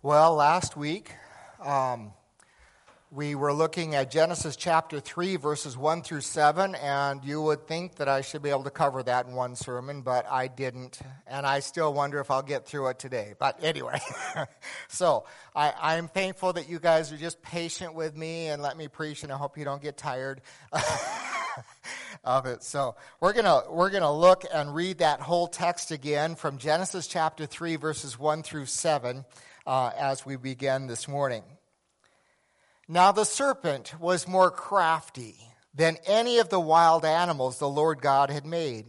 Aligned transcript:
Well, 0.00 0.34
last 0.34 0.76
week 0.76 1.10
um, 1.60 2.12
we 3.10 3.34
were 3.34 3.52
looking 3.52 3.96
at 3.96 4.12
Genesis 4.12 4.54
chapter 4.54 5.00
3, 5.00 5.34
verses 5.34 5.76
1 5.76 6.02
through 6.02 6.20
7, 6.20 6.76
and 6.76 7.24
you 7.24 7.42
would 7.42 7.66
think 7.66 7.96
that 7.96 8.06
I 8.08 8.20
should 8.20 8.40
be 8.40 8.50
able 8.50 8.62
to 8.62 8.70
cover 8.70 9.02
that 9.02 9.26
in 9.26 9.32
one 9.32 9.56
sermon, 9.56 10.02
but 10.02 10.24
I 10.30 10.46
didn't, 10.46 11.00
and 11.26 11.44
I 11.44 11.58
still 11.58 11.92
wonder 11.92 12.20
if 12.20 12.30
I'll 12.30 12.42
get 12.42 12.64
through 12.64 12.86
it 12.90 13.00
today. 13.00 13.34
But 13.40 13.58
anyway, 13.60 13.98
so 14.88 15.24
I, 15.56 15.72
I'm 15.76 16.06
thankful 16.06 16.52
that 16.52 16.68
you 16.68 16.78
guys 16.78 17.12
are 17.12 17.16
just 17.16 17.42
patient 17.42 17.92
with 17.94 18.16
me 18.16 18.46
and 18.46 18.62
let 18.62 18.76
me 18.76 18.86
preach, 18.86 19.24
and 19.24 19.32
I 19.32 19.36
hope 19.36 19.58
you 19.58 19.64
don't 19.64 19.82
get 19.82 19.96
tired. 19.96 20.42
of 22.24 22.46
it. 22.46 22.62
So 22.62 22.96
we're 23.20 23.32
gonna 23.32 23.62
we're 23.70 23.90
gonna 23.90 24.12
look 24.12 24.44
and 24.52 24.74
read 24.74 24.98
that 24.98 25.20
whole 25.20 25.46
text 25.46 25.92
again 25.92 26.34
from 26.34 26.58
Genesis 26.58 27.06
chapter 27.06 27.46
three, 27.46 27.76
verses 27.76 28.18
one 28.18 28.42
through 28.42 28.66
seven 28.66 29.24
uh, 29.68 29.90
as 29.98 30.24
we 30.24 30.36
begin 30.36 30.86
this 30.86 31.06
morning. 31.06 31.42
Now 32.88 33.12
the 33.12 33.24
serpent 33.24 33.92
was 34.00 34.26
more 34.26 34.50
crafty 34.50 35.36
than 35.74 35.98
any 36.06 36.38
of 36.38 36.48
the 36.48 36.58
wild 36.58 37.04
animals 37.04 37.58
the 37.58 37.68
Lord 37.68 38.00
God 38.00 38.30
had 38.30 38.46
made. 38.46 38.86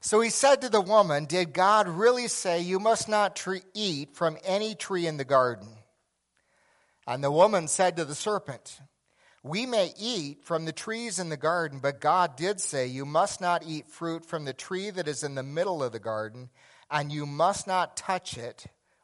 So 0.00 0.20
he 0.20 0.30
said 0.30 0.62
to 0.62 0.68
the 0.68 0.80
woman, 0.80 1.24
Did 1.24 1.52
God 1.52 1.88
really 1.88 2.28
say 2.28 2.60
you 2.60 2.78
must 2.78 3.08
not 3.08 3.44
eat 3.74 4.14
from 4.14 4.38
any 4.44 4.76
tree 4.76 5.08
in 5.08 5.16
the 5.16 5.24
garden? 5.24 5.66
And 7.04 7.24
the 7.24 7.32
woman 7.32 7.66
said 7.66 7.96
to 7.96 8.04
the 8.04 8.14
serpent, 8.14 8.80
We 9.42 9.66
may 9.66 9.92
eat 9.98 10.44
from 10.44 10.64
the 10.64 10.72
trees 10.72 11.18
in 11.18 11.28
the 11.28 11.36
garden, 11.36 11.80
but 11.80 12.00
God 12.00 12.36
did 12.36 12.60
say, 12.60 12.86
You 12.86 13.04
must 13.04 13.40
not 13.40 13.64
eat 13.66 13.88
fruit 13.88 14.24
from 14.24 14.44
the 14.44 14.52
tree 14.52 14.90
that 14.90 15.08
is 15.08 15.24
in 15.24 15.34
the 15.34 15.42
middle 15.42 15.82
of 15.82 15.90
the 15.90 15.98
garden, 15.98 16.50
and 16.88 17.10
you 17.10 17.26
must 17.26 17.66
not 17.66 17.96
touch 17.96 18.38
it, 18.38 18.66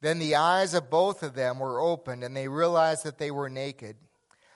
Then 0.00 0.18
the 0.18 0.34
eyes 0.34 0.74
of 0.74 0.90
both 0.90 1.22
of 1.22 1.34
them 1.34 1.58
were 1.58 1.80
opened, 1.80 2.24
and 2.24 2.36
they 2.36 2.48
realized 2.48 3.04
that 3.04 3.18
they 3.18 3.30
were 3.30 3.50
naked. 3.50 3.96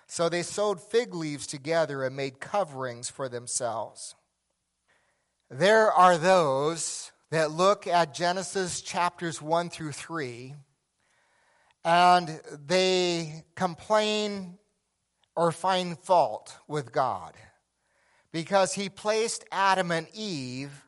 So 0.07 0.29
they 0.29 0.43
sewed 0.43 0.81
fig 0.81 1.15
leaves 1.15 1.47
together 1.47 2.05
and 2.05 2.17
made 2.17 2.41
coverings 2.41 3.11
for 3.11 3.29
themselves. 3.29 4.15
There 5.51 5.93
are 5.93 6.19
those 6.19 7.13
that 7.31 7.51
look 7.51 7.87
at 7.87 8.15
Genesis 8.15 8.81
chapters 8.81 9.43
1 9.43 9.71
through 9.71 9.93
3 9.93 10.55
and 11.85 12.41
they 12.67 13.45
complain 13.55 14.59
or 15.37 15.53
find 15.53 15.99
fault 15.99 16.57
with 16.67 16.93
God 16.93 17.35
because 18.33 18.73
he 18.73 18.89
placed 18.89 19.45
Adam 19.53 19.91
and 19.91 20.07
Eve 20.15 20.85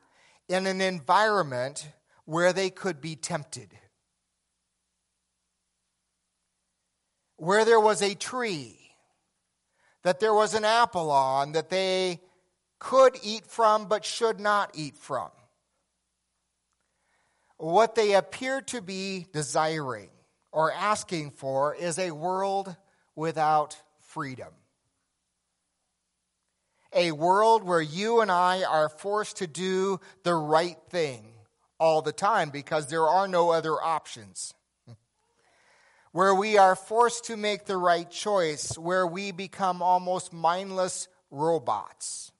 in 0.49 0.65
an 0.65 0.81
environment 0.81 1.89
where 2.25 2.51
they 2.51 2.69
could 2.69 2.99
be 2.99 3.15
tempted. 3.15 3.69
Where 7.37 7.63
there 7.63 7.79
was 7.79 8.01
a 8.01 8.15
tree 8.15 8.75
that 10.03 10.19
there 10.19 10.33
was 10.33 10.53
an 10.53 10.65
apple 10.65 11.11
on 11.11 11.53
that 11.53 11.69
they 11.69 12.19
could 12.79 13.17
eat 13.23 13.45
from 13.45 13.87
but 13.87 14.05
should 14.05 14.39
not 14.39 14.71
eat 14.73 14.97
from. 14.97 15.29
What 17.57 17.95
they 17.95 18.13
appear 18.13 18.61
to 18.61 18.81
be 18.81 19.27
desiring 19.33 20.09
or 20.51 20.71
asking 20.71 21.31
for 21.31 21.75
is 21.75 21.97
a 21.97 22.11
world 22.11 22.75
without 23.15 23.77
freedom. 23.99 24.53
A 26.93 27.11
world 27.11 27.63
where 27.63 27.81
you 27.81 28.21
and 28.21 28.31
I 28.31 28.63
are 28.63 28.89
forced 28.89 29.37
to 29.37 29.47
do 29.47 29.99
the 30.23 30.35
right 30.35 30.77
thing 30.89 31.25
all 31.79 32.01
the 32.01 32.13
time 32.13 32.49
because 32.49 32.87
there 32.87 33.07
are 33.07 33.27
no 33.27 33.49
other 33.49 33.73
options 33.73 34.53
where 36.17 36.33
we 36.33 36.57
are 36.57 36.75
forced 36.75 37.25
to 37.25 37.37
make 37.37 37.65
the 37.65 37.77
right 37.77 38.09
choice, 38.09 38.75
where 38.75 39.05
we 39.05 39.31
become 39.31 39.83
almost 39.83 40.33
mindless 40.33 41.07
robots. 41.29 42.31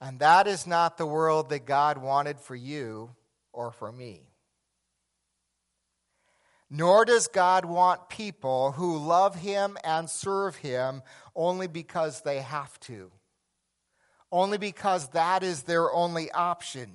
And 0.00 0.20
that 0.20 0.46
is 0.46 0.66
not 0.66 0.96
the 0.96 1.04
world 1.04 1.50
that 1.50 1.66
God 1.66 1.98
wanted 1.98 2.40
for 2.40 2.54
you 2.56 3.10
or 3.52 3.70
for 3.70 3.92
me. 3.92 4.22
Nor 6.70 7.04
does 7.04 7.28
God 7.28 7.66
want 7.66 8.08
people 8.08 8.72
who 8.72 8.96
love 8.96 9.34
Him 9.34 9.76
and 9.84 10.08
serve 10.08 10.56
Him 10.56 11.02
only 11.36 11.66
because 11.66 12.22
they 12.22 12.40
have 12.40 12.80
to, 12.80 13.12
only 14.32 14.56
because 14.56 15.10
that 15.10 15.42
is 15.42 15.64
their 15.64 15.92
only 15.92 16.30
option. 16.30 16.92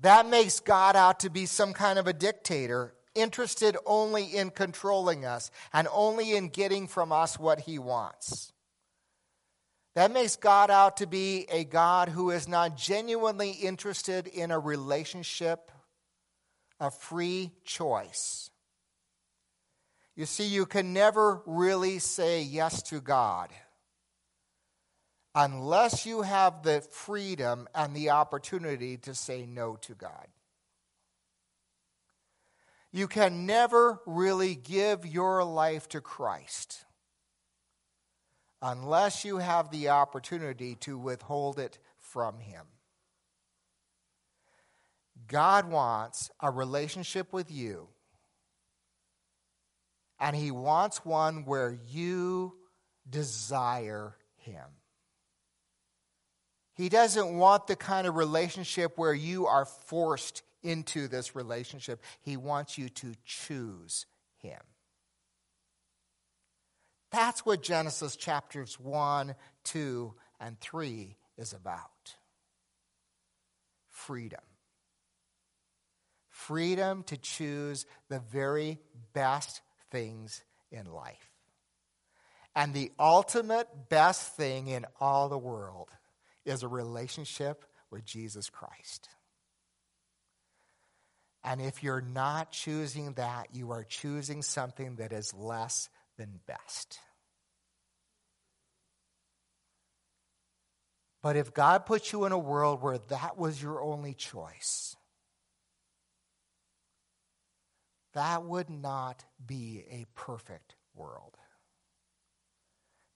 That 0.00 0.28
makes 0.28 0.60
God 0.60 0.96
out 0.96 1.20
to 1.20 1.30
be 1.30 1.46
some 1.46 1.72
kind 1.72 1.98
of 1.98 2.06
a 2.06 2.12
dictator, 2.12 2.94
interested 3.14 3.76
only 3.84 4.24
in 4.24 4.50
controlling 4.50 5.24
us 5.24 5.50
and 5.72 5.88
only 5.92 6.34
in 6.34 6.48
getting 6.48 6.86
from 6.86 7.12
us 7.12 7.38
what 7.38 7.60
he 7.60 7.78
wants. 7.78 8.52
That 9.94 10.12
makes 10.12 10.36
God 10.36 10.70
out 10.70 10.98
to 10.98 11.06
be 11.06 11.46
a 11.50 11.64
God 11.64 12.08
who 12.08 12.30
is 12.30 12.48
not 12.48 12.76
genuinely 12.76 13.50
interested 13.50 14.26
in 14.26 14.50
a 14.50 14.58
relationship, 14.58 15.70
a 16.78 16.90
free 16.90 17.50
choice. 17.64 18.50
You 20.14 20.26
see, 20.26 20.46
you 20.46 20.64
can 20.64 20.92
never 20.92 21.42
really 21.44 21.98
say 21.98 22.42
yes 22.42 22.82
to 22.84 23.00
God 23.00 23.50
unless 25.34 26.06
you 26.06 26.22
have 26.22 26.62
the 26.62 26.80
freedom 26.80 27.68
and 27.74 27.94
the 27.94 28.10
opportunity 28.10 28.96
to 28.96 29.14
say 29.14 29.46
no 29.46 29.76
to 29.76 29.94
God. 29.94 30.26
You 32.92 33.06
can 33.06 33.46
never 33.46 34.00
really 34.04 34.56
give 34.56 35.06
your 35.06 35.44
life 35.44 35.88
to 35.90 36.00
Christ 36.00 36.84
unless 38.60 39.24
you 39.24 39.38
have 39.38 39.70
the 39.70 39.90
opportunity 39.90 40.74
to 40.76 40.98
withhold 40.98 41.58
it 41.58 41.78
from 41.98 42.40
Him. 42.40 42.66
God 45.28 45.70
wants 45.70 46.30
a 46.40 46.50
relationship 46.50 47.32
with 47.32 47.52
you, 47.52 47.88
and 50.18 50.34
He 50.34 50.50
wants 50.50 51.04
one 51.04 51.44
where 51.44 51.78
you 51.88 52.56
desire 53.08 54.16
Him. 54.38 54.64
He 56.74 56.88
doesn't 56.88 57.36
want 57.36 57.66
the 57.66 57.76
kind 57.76 58.06
of 58.06 58.16
relationship 58.16 58.96
where 58.96 59.14
you 59.14 59.46
are 59.46 59.64
forced 59.64 60.42
into 60.62 61.08
this 61.08 61.34
relationship. 61.34 62.02
He 62.22 62.36
wants 62.36 62.78
you 62.78 62.88
to 62.88 63.14
choose 63.24 64.06
Him. 64.38 64.60
That's 67.10 67.44
what 67.44 67.62
Genesis 67.62 68.16
chapters 68.16 68.78
1, 68.78 69.34
2, 69.64 70.14
and 70.40 70.60
3 70.60 71.16
is 71.36 71.52
about 71.52 72.14
freedom. 73.88 74.40
Freedom 76.28 77.02
to 77.04 77.16
choose 77.16 77.84
the 78.08 78.20
very 78.20 78.78
best 79.12 79.60
things 79.90 80.42
in 80.70 80.86
life. 80.86 81.30
And 82.54 82.74
the 82.74 82.90
ultimate 82.98 83.68
best 83.88 84.36
thing 84.36 84.68
in 84.68 84.86
all 85.00 85.28
the 85.28 85.38
world 85.38 85.88
is 86.44 86.62
a 86.62 86.68
relationship 86.68 87.64
with 87.90 88.04
Jesus 88.04 88.48
Christ. 88.50 89.08
And 91.42 91.60
if 91.60 91.82
you're 91.82 92.02
not 92.02 92.52
choosing 92.52 93.14
that, 93.14 93.48
you 93.54 93.70
are 93.72 93.84
choosing 93.84 94.42
something 94.42 94.96
that 94.96 95.12
is 95.12 95.32
less 95.32 95.88
than 96.18 96.40
best. 96.46 96.98
But 101.22 101.36
if 101.36 101.52
God 101.52 101.86
puts 101.86 102.12
you 102.12 102.24
in 102.24 102.32
a 102.32 102.38
world 102.38 102.82
where 102.82 102.98
that 103.08 103.36
was 103.36 103.62
your 103.62 103.82
only 103.82 104.14
choice, 104.14 104.96
that 108.14 108.44
would 108.44 108.70
not 108.70 109.24
be 109.44 109.84
a 109.90 110.06
perfect 110.14 110.74
world. 110.94 111.36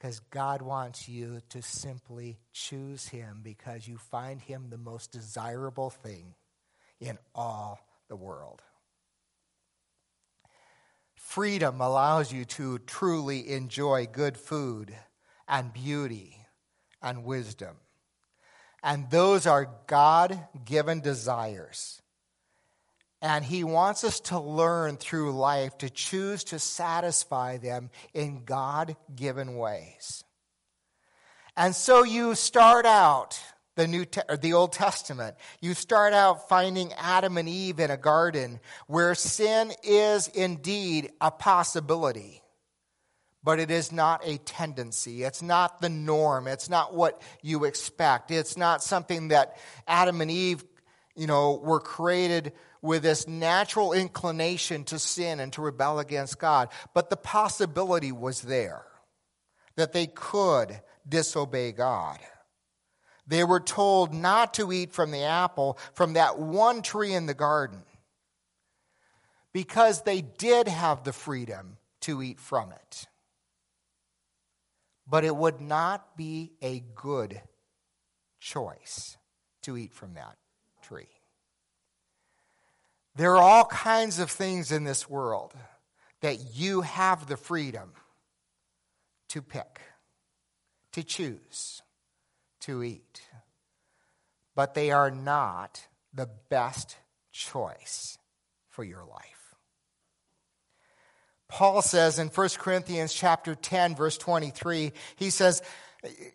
Because 0.05 0.21
God 0.29 0.61
wants 0.61 1.09
you 1.09 1.41
to 1.49 1.63
simply 1.63 2.37
choose 2.53 3.09
Him 3.09 3.41
because 3.43 3.89
you 3.89 3.97
find 3.97 4.39
Him 4.39 4.67
the 4.69 4.77
most 4.77 5.13
desirable 5.13 5.89
thing 5.89 6.35
in 7.01 7.17
all 7.35 7.79
the 8.11 8.15
world. 8.15 8.61
Freedom 11.15 11.81
allows 11.81 12.31
you 12.31 12.45
to 12.45 12.81
truly 12.81 13.51
enjoy 13.51 14.05
good 14.05 14.37
food 14.37 14.95
and 15.49 15.73
beauty 15.73 16.37
and 17.01 17.25
wisdom. 17.25 17.77
And 18.83 19.11
those 19.11 19.47
are 19.47 19.71
God 19.87 20.39
given 20.67 21.01
desires. 21.01 22.03
And 23.25 23.43
He 23.43 23.65
wants 23.65 24.05
us 24.05 24.21
to 24.21 24.39
learn 24.39 24.99
through 24.99 25.33
life 25.33 25.79
to 25.79 25.89
choose 25.89 26.45
to 26.45 26.59
satisfy 26.59 27.57
them 27.57 27.89
in 28.13 28.45
God 28.45 28.97
given 29.17 29.57
ways. 29.57 30.23
And 31.57 31.75
so 31.75 32.05
you 32.05 32.35
start 32.35 32.85
out 32.85 33.41
the 33.77 33.89
New 33.89 34.05
Te- 34.05 34.21
the 34.43 34.53
Old 34.53 34.75
Testament. 34.75 35.37
You 35.63 35.73
start 35.73 36.13
out 36.13 36.51
finding 36.51 36.93
Adam 36.93 37.39
and 37.39 37.49
Eve 37.49 37.81
in 37.81 37.91
a 37.91 37.97
garden 37.97 38.61
where 38.89 39.15
sin 39.15 39.73
is 39.83 40.29
indeed 40.29 41.11
a 41.19 41.31
possibility, 41.31 42.43
but 43.43 43.59
it 43.59 43.71
is 43.71 43.91
not 43.91 44.21
a 44.27 44.37
tendency. 44.37 45.23
It's 45.23 45.41
not 45.41 45.81
the 45.81 45.89
norm. 45.89 46.47
It's 46.47 46.69
not 46.69 46.93
what 46.93 47.23
you 47.41 47.65
expect. 47.65 48.31
It's 48.31 48.59
not 48.59 48.83
something 48.83 49.29
that 49.29 49.57
Adam 49.89 50.21
and 50.21 50.31
Eve, 50.31 50.63
you 51.17 51.27
know, 51.27 51.55
were 51.55 51.81
created 51.81 52.53
with 52.85 53.03
this 53.03 53.27
natural 53.27 53.95
inclination 53.95 54.85
to 54.85 54.99
sin 54.99 55.41
and 55.41 55.51
to 55.55 55.63
rebel 55.63 55.99
against 55.99 56.39
God, 56.39 56.69
but 56.93 57.09
the 57.09 57.17
possibility 57.17 58.13
was 58.13 58.43
there 58.43 58.85
that 59.77 59.95
they 59.95 60.07
could 60.07 60.83
disobey 61.09 61.73
God. 61.73 62.19
They 63.27 63.43
were 63.43 63.61
told 63.61 64.13
not 64.13 64.53
to 64.55 64.71
eat 64.71 64.93
from 64.93 65.13
the 65.13 65.23
apple 65.23 65.79
from 65.95 66.13
that 66.13 66.39
one 66.39 66.83
tree 66.83 67.15
in 67.15 67.25
the 67.25 67.33
garden 67.33 67.81
because 69.55 70.03
they 70.03 70.21
did 70.21 70.69
have 70.69 71.05
the 71.05 71.15
freedom 71.15 71.79
to 72.03 72.23
eat 72.23 72.39
from 72.39 72.71
it. 72.71 73.07
But 75.09 75.25
it 75.25 75.35
would 75.35 75.63
not 75.63 76.19
be 76.19 76.53
a 76.61 76.81
good 76.95 77.41
choice 78.41 79.17
to 79.63 79.79
eat 79.79 79.95
from 79.95 80.15
that 80.15 80.37
tree. 80.83 81.14
There 83.17 83.37
are 83.37 83.43
all 83.43 83.65
kinds 83.67 84.19
of 84.19 84.31
things 84.31 84.73
in 84.73 84.85
this 84.85 85.09
world 85.09 85.55
that 86.21 86.55
you 86.55 86.81
have 86.81 87.27
the 87.27 87.37
freedom 87.37 87.93
to 89.29 89.43
pick, 89.43 89.81
to 90.93 91.03
choose 91.03 91.83
to 92.61 92.83
eat. 92.83 93.23
But 94.55 94.75
they 94.75 94.91
are 94.91 95.11
not 95.11 95.87
the 96.13 96.29
best 96.49 96.97
choice 97.33 98.19
for 98.69 98.85
your 98.85 99.05
life. 99.05 99.55
Paul 101.49 101.83
says 101.83 102.19
in 102.19 102.29
1 102.29 102.49
Corinthians 102.59 103.13
chapter 103.13 103.55
10 103.55 103.95
verse 103.95 104.19
23, 104.19 104.93
he 105.17 105.31
says, 105.31 105.63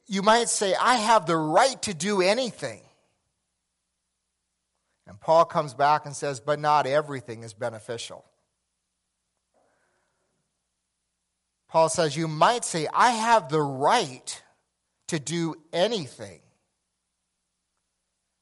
you 0.07 0.21
might 0.21 0.49
say 0.49 0.75
I 0.79 0.95
have 0.95 1.25
the 1.25 1.37
right 1.37 1.81
to 1.83 1.93
do 1.93 2.21
anything. 2.21 2.81
And 5.09 5.19
Paul 5.19 5.43
comes 5.45 5.73
back 5.73 6.05
and 6.05 6.15
says, 6.15 6.39
but 6.39 6.59
not 6.59 6.85
everything 6.85 7.41
is 7.41 7.55
beneficial. 7.55 8.23
Paul 11.67 11.89
says, 11.89 12.15
you 12.15 12.27
might 12.27 12.63
say 12.63 12.87
I 12.93 13.09
have 13.09 13.49
the 13.49 13.61
right 13.61 14.43
to 15.07 15.19
do 15.19 15.55
anything. 15.73 16.41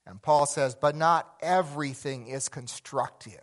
And 0.06 0.22
Paul 0.22 0.46
says, 0.46 0.76
but 0.76 0.94
not 0.94 1.34
everything 1.42 2.28
is 2.28 2.50
constructive. 2.50 3.40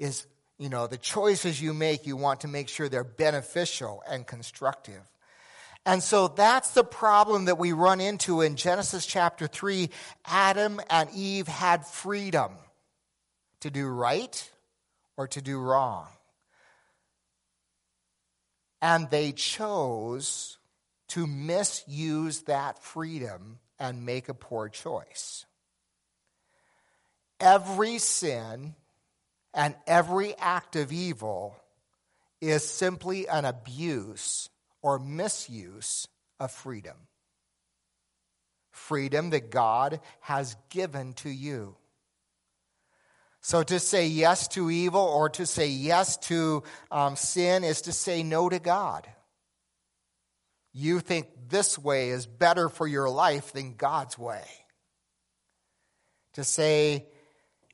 Is, 0.00 0.26
you 0.58 0.70
know, 0.70 0.88
the 0.88 0.98
choices 0.98 1.62
you 1.62 1.72
make, 1.72 2.04
you 2.04 2.16
want 2.16 2.40
to 2.40 2.48
make 2.48 2.68
sure 2.68 2.88
they're 2.88 3.04
beneficial 3.04 4.02
and 4.08 4.26
constructive. 4.26 5.02
And 5.86 6.02
so 6.02 6.28
that's 6.28 6.72
the 6.72 6.84
problem 6.84 7.46
that 7.46 7.58
we 7.58 7.72
run 7.72 8.00
into 8.00 8.42
in 8.42 8.56
Genesis 8.56 9.06
chapter 9.06 9.46
3. 9.46 9.88
Adam 10.26 10.80
and 10.90 11.08
Eve 11.14 11.48
had 11.48 11.86
freedom 11.86 12.52
to 13.60 13.70
do 13.70 13.86
right 13.86 14.50
or 15.16 15.26
to 15.28 15.40
do 15.40 15.58
wrong. 15.58 16.06
And 18.82 19.08
they 19.10 19.32
chose 19.32 20.58
to 21.08 21.26
misuse 21.26 22.42
that 22.42 22.82
freedom 22.82 23.58
and 23.78 24.04
make 24.04 24.28
a 24.28 24.34
poor 24.34 24.68
choice. 24.68 25.46
Every 27.40 27.98
sin 27.98 28.74
and 29.54 29.74
every 29.86 30.36
act 30.36 30.76
of 30.76 30.92
evil 30.92 31.56
is 32.40 32.68
simply 32.68 33.26
an 33.28 33.46
abuse 33.46 34.49
or 34.82 34.98
misuse 34.98 36.06
of 36.38 36.50
freedom. 36.50 36.96
Freedom 38.70 39.30
that 39.30 39.50
God 39.50 40.00
has 40.20 40.56
given 40.70 41.12
to 41.14 41.28
you. 41.30 41.76
So 43.42 43.62
to 43.62 43.78
say 43.78 44.06
yes 44.06 44.48
to 44.48 44.70
evil 44.70 45.00
or 45.00 45.30
to 45.30 45.46
say 45.46 45.68
yes 45.68 46.16
to 46.18 46.62
um, 46.90 47.16
sin 47.16 47.64
is 47.64 47.82
to 47.82 47.92
say 47.92 48.22
no 48.22 48.48
to 48.48 48.58
God. 48.58 49.08
You 50.72 51.00
think 51.00 51.26
this 51.48 51.78
way 51.78 52.10
is 52.10 52.26
better 52.26 52.68
for 52.68 52.86
your 52.86 53.08
life 53.08 53.52
than 53.52 53.74
God's 53.74 54.18
way. 54.18 54.44
To 56.34 56.44
say 56.44 57.06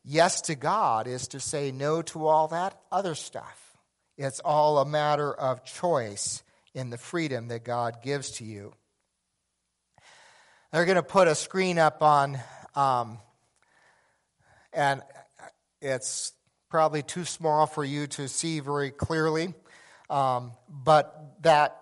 yes 0.03 0.41
to 0.43 0.55
God 0.55 1.07
is 1.07 1.29
to 1.29 1.41
say 1.41 1.73
no 1.73 2.01
to 2.03 2.27
all 2.27 2.49
that 2.49 2.81
other 2.91 3.15
stuff. 3.15 3.77
It's 4.17 4.41
all 4.41 4.79
a 4.79 4.87
matter 4.87 5.33
of 5.33 5.65
choice 5.65 6.43
in 6.77 6.91
the 6.91 6.99
freedom 6.99 7.49
that 7.49 7.65
God 7.65 8.03
gives 8.03 8.33
to 8.33 8.45
you. 8.45 8.75
They're 10.73 10.85
going 10.85 10.97
to 10.97 11.03
put 11.03 11.27
a 11.27 11.35
screen 11.35 11.79
up 11.79 12.03
on, 12.03 12.39
um, 12.75 13.19
and 14.75 15.01
it's 15.81 16.33
probably 16.69 17.03
too 17.03 17.25
small 17.25 17.67
for 17.67 17.83
you 17.83 18.07
to 18.09 18.29
see 18.29 18.61
very 18.61 18.91
clearly, 18.91 19.55
um, 20.11 20.53
but 20.69 21.43
that 21.43 21.81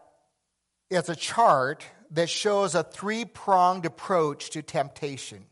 it's 0.91 1.09
a 1.09 1.17
chart 1.17 1.85
that 2.13 2.31
shows 2.31 2.77
a 2.77 2.85
three 2.85 3.25
pronged 3.25 3.87
approach 3.87 4.51
to 4.51 4.63
temptation. 4.63 5.45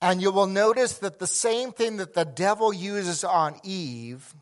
And 0.00 0.22
you 0.22 0.30
will 0.30 0.46
notice 0.46 0.96
that 0.98 1.18
the 1.18 1.26
same 1.26 1.72
thing 1.72 1.98
that 1.98 2.14
the 2.14 2.24
devil 2.24 2.72
uses 2.72 3.22
on 3.22 3.56
Eve 3.64 4.34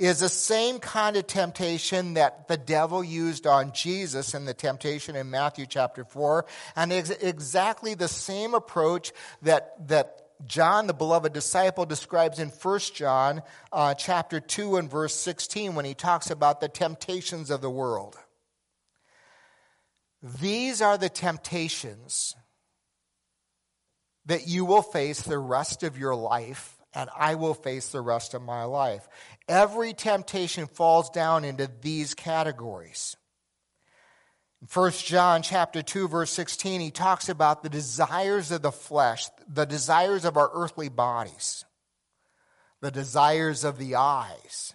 is 0.00 0.20
the 0.20 0.28
same 0.30 0.78
kind 0.78 1.16
of 1.16 1.26
temptation 1.26 2.14
that 2.14 2.48
the 2.48 2.56
devil 2.56 3.04
used 3.04 3.46
on 3.46 3.72
Jesus 3.72 4.34
in 4.34 4.46
the 4.46 4.54
temptation 4.54 5.14
in 5.14 5.28
Matthew 5.30 5.66
chapter 5.66 6.04
4, 6.04 6.46
and 6.74 6.90
ex- 6.90 7.10
exactly 7.10 7.92
the 7.92 8.08
same 8.08 8.54
approach 8.54 9.12
that, 9.42 9.86
that 9.88 10.22
John, 10.46 10.86
the 10.86 10.94
beloved 10.94 11.34
disciple, 11.34 11.84
describes 11.84 12.38
in 12.38 12.48
1 12.48 12.80
John 12.94 13.42
uh, 13.72 13.92
chapter 13.92 14.40
2 14.40 14.76
and 14.76 14.90
verse 14.90 15.14
16 15.14 15.74
when 15.74 15.84
he 15.84 15.92
talks 15.92 16.30
about 16.30 16.62
the 16.62 16.68
temptations 16.68 17.50
of 17.50 17.60
the 17.60 17.70
world. 17.70 18.16
These 20.22 20.80
are 20.80 20.96
the 20.96 21.10
temptations 21.10 22.34
that 24.24 24.46
you 24.46 24.64
will 24.64 24.82
face 24.82 25.20
the 25.20 25.38
rest 25.38 25.82
of 25.82 25.98
your 25.98 26.14
life, 26.14 26.78
and 26.94 27.08
I 27.16 27.34
will 27.34 27.54
face 27.54 27.88
the 27.88 28.00
rest 28.00 28.34
of 28.34 28.42
my 28.42 28.64
life. 28.64 29.08
Every 29.48 29.92
temptation 29.92 30.66
falls 30.66 31.10
down 31.10 31.44
into 31.44 31.70
these 31.80 32.14
categories. 32.14 33.16
In 34.62 34.68
1 34.72 34.90
John 34.92 35.42
chapter 35.42 35.82
2 35.82 36.08
verse 36.08 36.30
16 36.30 36.80
he 36.80 36.90
talks 36.90 37.28
about 37.28 37.62
the 37.62 37.70
desires 37.70 38.50
of 38.50 38.62
the 38.62 38.72
flesh, 38.72 39.28
the 39.48 39.64
desires 39.64 40.24
of 40.24 40.36
our 40.36 40.50
earthly 40.52 40.88
bodies, 40.88 41.64
the 42.80 42.90
desires 42.90 43.64
of 43.64 43.78
the 43.78 43.94
eyes, 43.94 44.74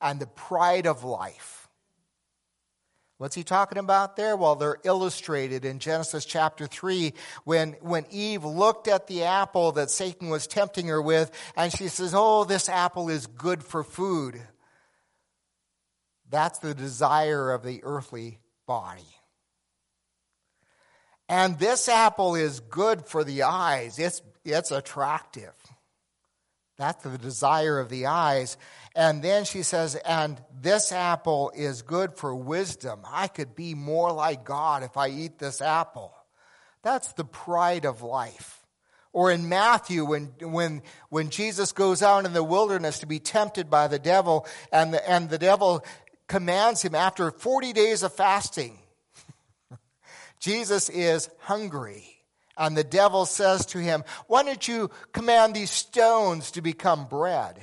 and 0.00 0.18
the 0.18 0.26
pride 0.26 0.86
of 0.86 1.04
life. 1.04 1.59
What's 3.20 3.34
he 3.34 3.44
talking 3.44 3.76
about 3.76 4.16
there? 4.16 4.34
Well, 4.34 4.54
they're 4.54 4.78
illustrated 4.82 5.66
in 5.66 5.78
Genesis 5.78 6.24
chapter 6.24 6.66
3 6.66 7.12
when, 7.44 7.72
when 7.82 8.06
Eve 8.10 8.46
looked 8.46 8.88
at 8.88 9.08
the 9.08 9.24
apple 9.24 9.72
that 9.72 9.90
Satan 9.90 10.30
was 10.30 10.46
tempting 10.46 10.86
her 10.86 11.02
with, 11.02 11.30
and 11.54 11.70
she 11.70 11.88
says, 11.88 12.14
Oh, 12.16 12.44
this 12.44 12.70
apple 12.70 13.10
is 13.10 13.26
good 13.26 13.62
for 13.62 13.84
food. 13.84 14.40
That's 16.30 16.60
the 16.60 16.72
desire 16.72 17.52
of 17.52 17.62
the 17.62 17.80
earthly 17.84 18.38
body. 18.66 19.14
And 21.28 21.58
this 21.58 21.90
apple 21.90 22.36
is 22.36 22.60
good 22.60 23.04
for 23.04 23.22
the 23.22 23.42
eyes, 23.42 23.98
it's, 23.98 24.22
it's 24.46 24.70
attractive. 24.70 25.52
That's 26.80 27.04
the 27.04 27.18
desire 27.18 27.78
of 27.78 27.90
the 27.90 28.06
eyes. 28.06 28.56
And 28.96 29.22
then 29.22 29.44
she 29.44 29.62
says, 29.62 29.96
and 29.96 30.42
this 30.62 30.92
apple 30.92 31.52
is 31.54 31.82
good 31.82 32.14
for 32.16 32.34
wisdom. 32.34 33.00
I 33.04 33.28
could 33.28 33.54
be 33.54 33.74
more 33.74 34.10
like 34.12 34.44
God 34.44 34.82
if 34.82 34.96
I 34.96 35.08
eat 35.08 35.38
this 35.38 35.60
apple. 35.60 36.14
That's 36.82 37.12
the 37.12 37.24
pride 37.24 37.84
of 37.84 38.00
life. 38.00 38.64
Or 39.12 39.30
in 39.30 39.50
Matthew, 39.50 40.06
when, 40.06 40.32
when, 40.40 40.80
when 41.10 41.28
Jesus 41.28 41.72
goes 41.72 42.02
out 42.02 42.24
in 42.24 42.32
the 42.32 42.42
wilderness 42.42 43.00
to 43.00 43.06
be 43.06 43.18
tempted 43.18 43.68
by 43.68 43.86
the 43.86 43.98
devil, 43.98 44.46
and 44.72 44.94
the, 44.94 45.06
and 45.06 45.28
the 45.28 45.38
devil 45.38 45.84
commands 46.28 46.80
him 46.80 46.94
after 46.94 47.30
40 47.30 47.74
days 47.74 48.02
of 48.02 48.14
fasting. 48.14 48.78
Jesus 50.40 50.88
is 50.88 51.28
hungry. 51.40 52.19
And 52.60 52.76
the 52.76 52.84
devil 52.84 53.24
says 53.24 53.64
to 53.66 53.78
him, 53.78 54.04
Why 54.26 54.42
don't 54.42 54.68
you 54.68 54.90
command 55.14 55.54
these 55.54 55.70
stones 55.70 56.50
to 56.50 56.60
become 56.60 57.06
bread? 57.06 57.58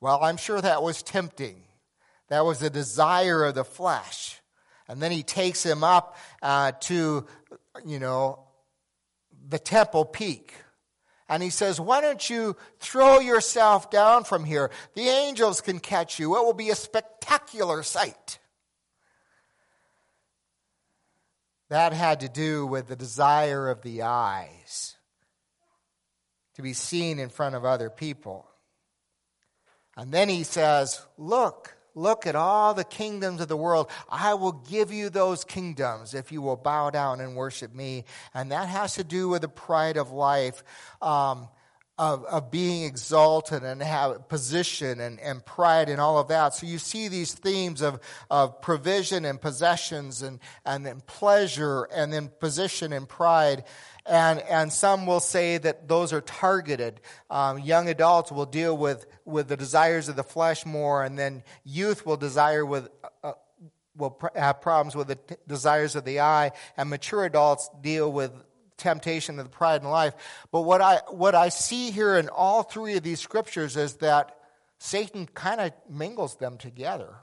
Well, 0.00 0.22
I'm 0.22 0.36
sure 0.36 0.60
that 0.60 0.80
was 0.80 1.02
tempting. 1.02 1.64
That 2.28 2.44
was 2.44 2.60
the 2.60 2.70
desire 2.70 3.44
of 3.44 3.56
the 3.56 3.64
flesh. 3.64 4.40
And 4.86 5.02
then 5.02 5.10
he 5.10 5.24
takes 5.24 5.64
him 5.64 5.82
up 5.82 6.16
uh, 6.40 6.70
to, 6.82 7.26
you 7.84 7.98
know, 7.98 8.44
the 9.48 9.58
temple 9.58 10.04
peak. 10.04 10.54
And 11.28 11.42
he 11.42 11.50
says, 11.50 11.80
Why 11.80 12.00
don't 12.00 12.30
you 12.30 12.56
throw 12.78 13.18
yourself 13.18 13.90
down 13.90 14.22
from 14.22 14.44
here? 14.44 14.70
The 14.94 15.08
angels 15.08 15.62
can 15.62 15.80
catch 15.80 16.20
you. 16.20 16.36
It 16.36 16.44
will 16.44 16.52
be 16.52 16.70
a 16.70 16.76
spectacular 16.76 17.82
sight. 17.82 18.38
That 21.68 21.92
had 21.92 22.20
to 22.20 22.28
do 22.28 22.66
with 22.66 22.88
the 22.88 22.96
desire 22.96 23.68
of 23.68 23.82
the 23.82 24.02
eyes 24.02 24.96
to 26.54 26.62
be 26.62 26.72
seen 26.72 27.18
in 27.18 27.28
front 27.28 27.54
of 27.54 27.64
other 27.64 27.90
people. 27.90 28.46
And 29.96 30.12
then 30.12 30.28
he 30.28 30.44
says, 30.44 31.02
Look, 31.16 31.78
Look 31.98 32.28
at 32.28 32.36
all 32.36 32.74
the 32.74 32.84
kingdoms 32.84 33.40
of 33.40 33.48
the 33.48 33.56
world. 33.56 33.90
I 34.08 34.34
will 34.34 34.52
give 34.52 34.92
you 34.92 35.10
those 35.10 35.42
kingdoms 35.42 36.14
if 36.14 36.30
you 36.30 36.40
will 36.40 36.56
bow 36.56 36.90
down 36.90 37.20
and 37.20 37.34
worship 37.34 37.74
me. 37.74 38.04
And 38.32 38.52
that 38.52 38.68
has 38.68 38.94
to 38.94 39.04
do 39.04 39.28
with 39.28 39.42
the 39.42 39.48
pride 39.48 39.96
of 39.96 40.12
life. 40.12 40.62
Um, 41.02 41.48
of, 41.98 42.24
of 42.26 42.50
being 42.50 42.84
exalted 42.84 43.64
and 43.64 43.82
have 43.82 44.28
position 44.28 45.00
and, 45.00 45.18
and 45.18 45.44
pride 45.44 45.88
and 45.88 46.00
all 46.00 46.18
of 46.18 46.28
that. 46.28 46.54
So 46.54 46.66
you 46.66 46.78
see 46.78 47.08
these 47.08 47.34
themes 47.34 47.82
of, 47.82 47.98
of 48.30 48.60
provision 48.60 49.24
and 49.24 49.40
possessions 49.40 50.22
and, 50.22 50.38
and 50.64 50.86
then 50.86 51.00
pleasure 51.06 51.88
and 51.92 52.12
then 52.12 52.30
position 52.38 52.92
and 52.92 53.08
pride. 53.08 53.64
And, 54.06 54.40
and 54.40 54.72
some 54.72 55.06
will 55.06 55.20
say 55.20 55.58
that 55.58 55.88
those 55.88 56.12
are 56.12 56.20
targeted. 56.20 57.00
Um, 57.30 57.58
young 57.58 57.88
adults 57.88 58.30
will 58.30 58.46
deal 58.46 58.76
with, 58.76 59.04
with 59.24 59.48
the 59.48 59.56
desires 59.56 60.08
of 60.08 60.16
the 60.16 60.22
flesh 60.22 60.64
more, 60.64 61.02
and 61.02 61.18
then 61.18 61.42
youth 61.64 62.06
will 62.06 62.16
desire 62.16 62.64
with, 62.64 62.88
uh, 63.22 63.32
will 63.96 64.12
pr- 64.12 64.28
have 64.34 64.62
problems 64.62 64.96
with 64.96 65.08
the 65.08 65.16
t- 65.16 65.34
desires 65.46 65.94
of 65.94 66.04
the 66.06 66.20
eye, 66.20 66.52
and 66.78 66.88
mature 66.88 67.24
adults 67.24 67.68
deal 67.82 68.10
with 68.10 68.32
temptation 68.78 69.38
of 69.38 69.44
the 69.44 69.50
pride 69.50 69.82
in 69.82 69.88
life. 69.88 70.14
But 70.50 70.62
what 70.62 70.80
I, 70.80 71.00
what 71.08 71.34
I 71.34 71.50
see 71.50 71.90
here 71.90 72.16
in 72.16 72.28
all 72.28 72.62
three 72.62 72.96
of 72.96 73.02
these 73.02 73.20
scriptures 73.20 73.76
is 73.76 73.96
that 73.96 74.36
Satan 74.78 75.26
kind 75.26 75.60
of 75.60 75.72
mingles 75.90 76.36
them 76.36 76.56
together. 76.56 77.14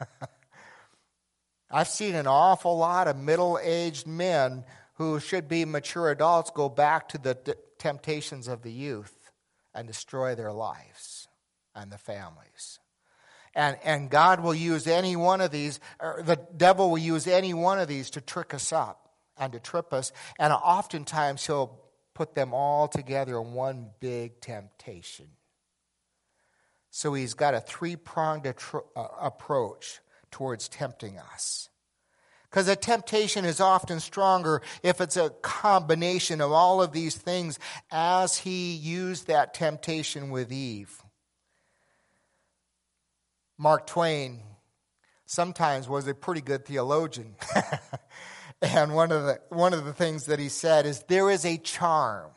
I've 1.70 1.88
seen 1.88 2.14
an 2.14 2.26
awful 2.26 2.76
lot 2.78 3.08
of 3.08 3.16
middle 3.16 3.58
aged 3.62 4.06
men 4.06 4.64
who 4.94 5.20
should 5.20 5.48
be 5.48 5.64
mature 5.64 6.10
adults 6.10 6.50
go 6.50 6.68
back 6.68 7.08
to 7.08 7.18
the 7.18 7.34
d- 7.34 7.54
temptations 7.78 8.48
of 8.48 8.62
the 8.62 8.72
youth 8.72 9.30
and 9.74 9.86
destroy 9.86 10.34
their 10.34 10.52
lives 10.52 11.28
and 11.74 11.90
the 11.90 11.98
families. 11.98 12.78
And, 13.54 13.76
and 13.84 14.10
God 14.10 14.40
will 14.40 14.54
use 14.54 14.86
any 14.86 15.16
one 15.16 15.40
of 15.40 15.50
these, 15.50 15.80
or 16.00 16.22
the 16.24 16.38
devil 16.56 16.90
will 16.90 16.98
use 16.98 17.26
any 17.26 17.54
one 17.54 17.78
of 17.78 17.88
these 17.88 18.10
to 18.10 18.20
trick 18.20 18.54
us 18.54 18.72
up 18.72 19.07
and 19.38 19.52
to 19.52 19.60
trip 19.60 19.92
us. 19.92 20.12
And 20.38 20.52
oftentimes 20.52 21.46
he'll 21.46 21.80
put 22.14 22.34
them 22.34 22.52
all 22.52 22.88
together 22.88 23.38
in 23.40 23.52
one 23.52 23.90
big 24.00 24.40
temptation. 24.40 25.26
So 26.90 27.14
he's 27.14 27.34
got 27.34 27.54
a 27.54 27.60
three 27.60 27.96
pronged 27.96 28.46
uh, 28.46 28.80
approach 29.20 30.00
towards 30.30 30.68
tempting 30.68 31.18
us. 31.18 31.68
Because 32.50 32.66
a 32.66 32.76
temptation 32.76 33.44
is 33.44 33.60
often 33.60 34.00
stronger 34.00 34.62
if 34.82 35.00
it's 35.00 35.16
a 35.16 35.30
combination 35.42 36.40
of 36.40 36.50
all 36.50 36.80
of 36.80 36.92
these 36.92 37.14
things, 37.14 37.58
as 37.90 38.38
he 38.38 38.74
used 38.74 39.26
that 39.26 39.52
temptation 39.52 40.30
with 40.30 40.50
Eve. 40.50 41.02
Mark 43.58 43.86
Twain 43.86 44.40
sometimes 45.26 45.88
was 45.88 46.08
a 46.08 46.14
pretty 46.14 46.40
good 46.40 46.64
theologian. 46.64 47.34
And 48.60 48.94
one 48.94 49.12
of 49.12 49.24
the, 49.24 49.40
one 49.50 49.72
of 49.72 49.84
the 49.84 49.92
things 49.92 50.26
that 50.26 50.38
he 50.38 50.48
said 50.48 50.84
is 50.84 51.04
there 51.08 51.30
is 51.30 51.44
a 51.44 51.58
charm 51.58 52.30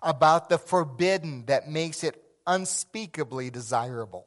about 0.00 0.48
the 0.48 0.58
forbidden 0.58 1.46
that 1.46 1.68
makes 1.68 2.04
it 2.04 2.22
unspeakably 2.46 3.50
desirable. 3.50 4.26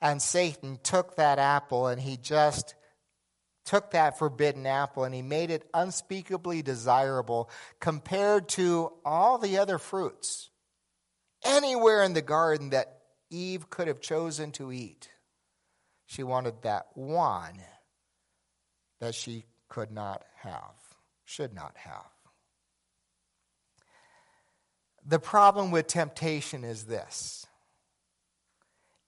And 0.00 0.20
Satan 0.20 0.78
took 0.82 1.16
that 1.16 1.38
apple 1.38 1.86
and 1.86 2.00
he 2.00 2.16
just 2.16 2.74
took 3.64 3.92
that 3.92 4.18
forbidden 4.18 4.66
apple 4.66 5.04
and 5.04 5.14
he 5.14 5.22
made 5.22 5.50
it 5.50 5.68
unspeakably 5.74 6.62
desirable 6.62 7.50
compared 7.80 8.48
to 8.48 8.92
all 9.04 9.38
the 9.38 9.58
other 9.58 9.78
fruits. 9.78 10.50
Anywhere 11.44 12.02
in 12.02 12.14
the 12.14 12.22
garden 12.22 12.70
that 12.70 13.00
Eve 13.30 13.70
could 13.70 13.88
have 13.88 14.00
chosen 14.00 14.50
to 14.52 14.72
eat, 14.72 15.08
she 16.06 16.22
wanted 16.22 16.62
that 16.62 16.86
one 16.94 17.60
that 19.00 19.14
she 19.14 19.44
could 19.68 19.90
not 19.90 20.24
have, 20.42 20.74
should 21.24 21.54
not 21.54 21.74
have. 21.76 22.06
The 25.04 25.18
problem 25.18 25.70
with 25.70 25.86
temptation 25.86 26.64
is 26.64 26.84
this 26.84 27.46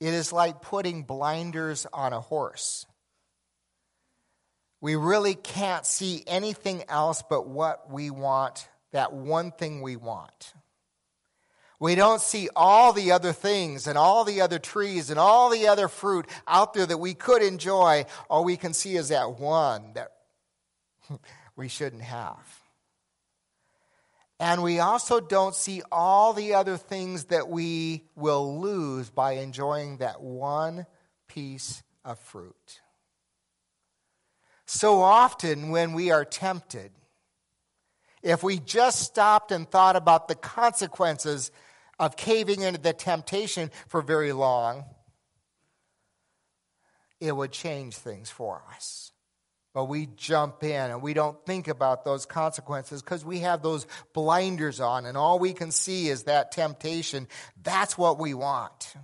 it 0.00 0.14
is 0.14 0.32
like 0.32 0.62
putting 0.62 1.02
blinders 1.02 1.86
on 1.92 2.12
a 2.12 2.20
horse. 2.20 2.86
We 4.80 4.94
really 4.94 5.34
can't 5.34 5.84
see 5.84 6.22
anything 6.28 6.84
else 6.88 7.24
but 7.28 7.48
what 7.48 7.90
we 7.90 8.10
want, 8.10 8.68
that 8.92 9.12
one 9.12 9.50
thing 9.50 9.82
we 9.82 9.96
want. 9.96 10.54
We 11.80 11.94
don't 11.94 12.20
see 12.20 12.48
all 12.56 12.92
the 12.92 13.12
other 13.12 13.32
things 13.32 13.86
and 13.86 13.96
all 13.96 14.24
the 14.24 14.40
other 14.40 14.58
trees 14.58 15.10
and 15.10 15.18
all 15.18 15.48
the 15.48 15.68
other 15.68 15.86
fruit 15.86 16.26
out 16.46 16.74
there 16.74 16.86
that 16.86 16.98
we 16.98 17.14
could 17.14 17.42
enjoy. 17.42 18.04
All 18.28 18.44
we 18.44 18.56
can 18.56 18.72
see 18.72 18.96
is 18.96 19.08
that 19.08 19.38
one 19.38 19.92
that 19.94 20.12
we 21.56 21.68
shouldn't 21.68 22.02
have. 22.02 22.60
And 24.40 24.62
we 24.62 24.78
also 24.78 25.20
don't 25.20 25.54
see 25.54 25.82
all 25.90 26.32
the 26.32 26.54
other 26.54 26.76
things 26.76 27.24
that 27.26 27.48
we 27.48 28.04
will 28.14 28.60
lose 28.60 29.10
by 29.10 29.32
enjoying 29.32 29.98
that 29.98 30.20
one 30.20 30.86
piece 31.26 31.82
of 32.04 32.18
fruit. 32.18 32.80
So 34.64 35.00
often, 35.00 35.70
when 35.70 35.92
we 35.92 36.10
are 36.10 36.24
tempted, 36.24 36.92
if 38.22 38.42
we 38.42 38.58
just 38.58 39.00
stopped 39.00 39.50
and 39.50 39.68
thought 39.68 39.96
about 39.96 40.28
the 40.28 40.34
consequences 40.34 41.50
of 41.98 42.16
caving 42.16 42.62
into 42.62 42.80
the 42.80 42.92
temptation 42.92 43.70
for 43.88 44.02
very 44.02 44.32
long, 44.32 44.84
it 47.20 47.32
would 47.32 47.52
change 47.52 47.96
things 47.96 48.30
for 48.30 48.62
us. 48.74 49.12
But 49.74 49.84
we 49.84 50.08
jump 50.16 50.64
in 50.64 50.90
and 50.90 51.02
we 51.02 51.14
don't 51.14 51.44
think 51.44 51.68
about 51.68 52.04
those 52.04 52.26
consequences 52.26 53.02
because 53.02 53.24
we 53.24 53.40
have 53.40 53.62
those 53.62 53.86
blinders 54.12 54.80
on, 54.80 55.06
and 55.06 55.16
all 55.16 55.38
we 55.38 55.52
can 55.52 55.70
see 55.70 56.08
is 56.08 56.24
that 56.24 56.52
temptation. 56.52 57.28
That's 57.62 57.98
what 57.98 58.18
we 58.18 58.34
want. 58.34 58.94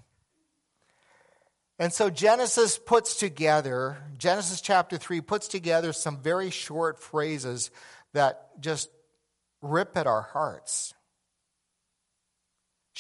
And 1.78 1.92
so 1.92 2.08
Genesis 2.08 2.78
puts 2.78 3.16
together, 3.16 3.98
Genesis 4.16 4.60
chapter 4.60 4.96
3 4.96 5.20
puts 5.20 5.48
together 5.48 5.92
some 5.92 6.22
very 6.22 6.50
short 6.50 7.00
phrases 7.00 7.70
that 8.12 8.60
just 8.60 8.88
rip 9.60 9.96
at 9.96 10.06
our 10.06 10.22
hearts. 10.22 10.94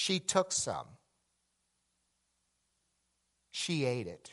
She 0.04 0.20
took 0.20 0.52
some. 0.52 0.84
She 3.52 3.86
ate 3.86 4.06
it. 4.06 4.30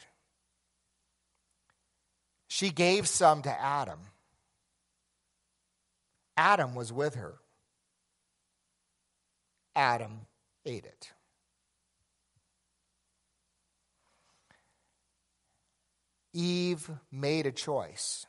She 2.50 2.72
gave 2.72 3.08
some 3.08 3.42
to 3.44 3.50
Adam. 3.50 4.00
Adam 6.36 6.75
was 6.75 6.92
with 6.92 7.16
her. 7.16 7.36
Adam 9.74 10.25
ate 10.66 10.84
it. 10.84 11.13
Eve 16.34 16.92
made 17.10 17.46
a 17.46 17.51
choice. 17.54 18.25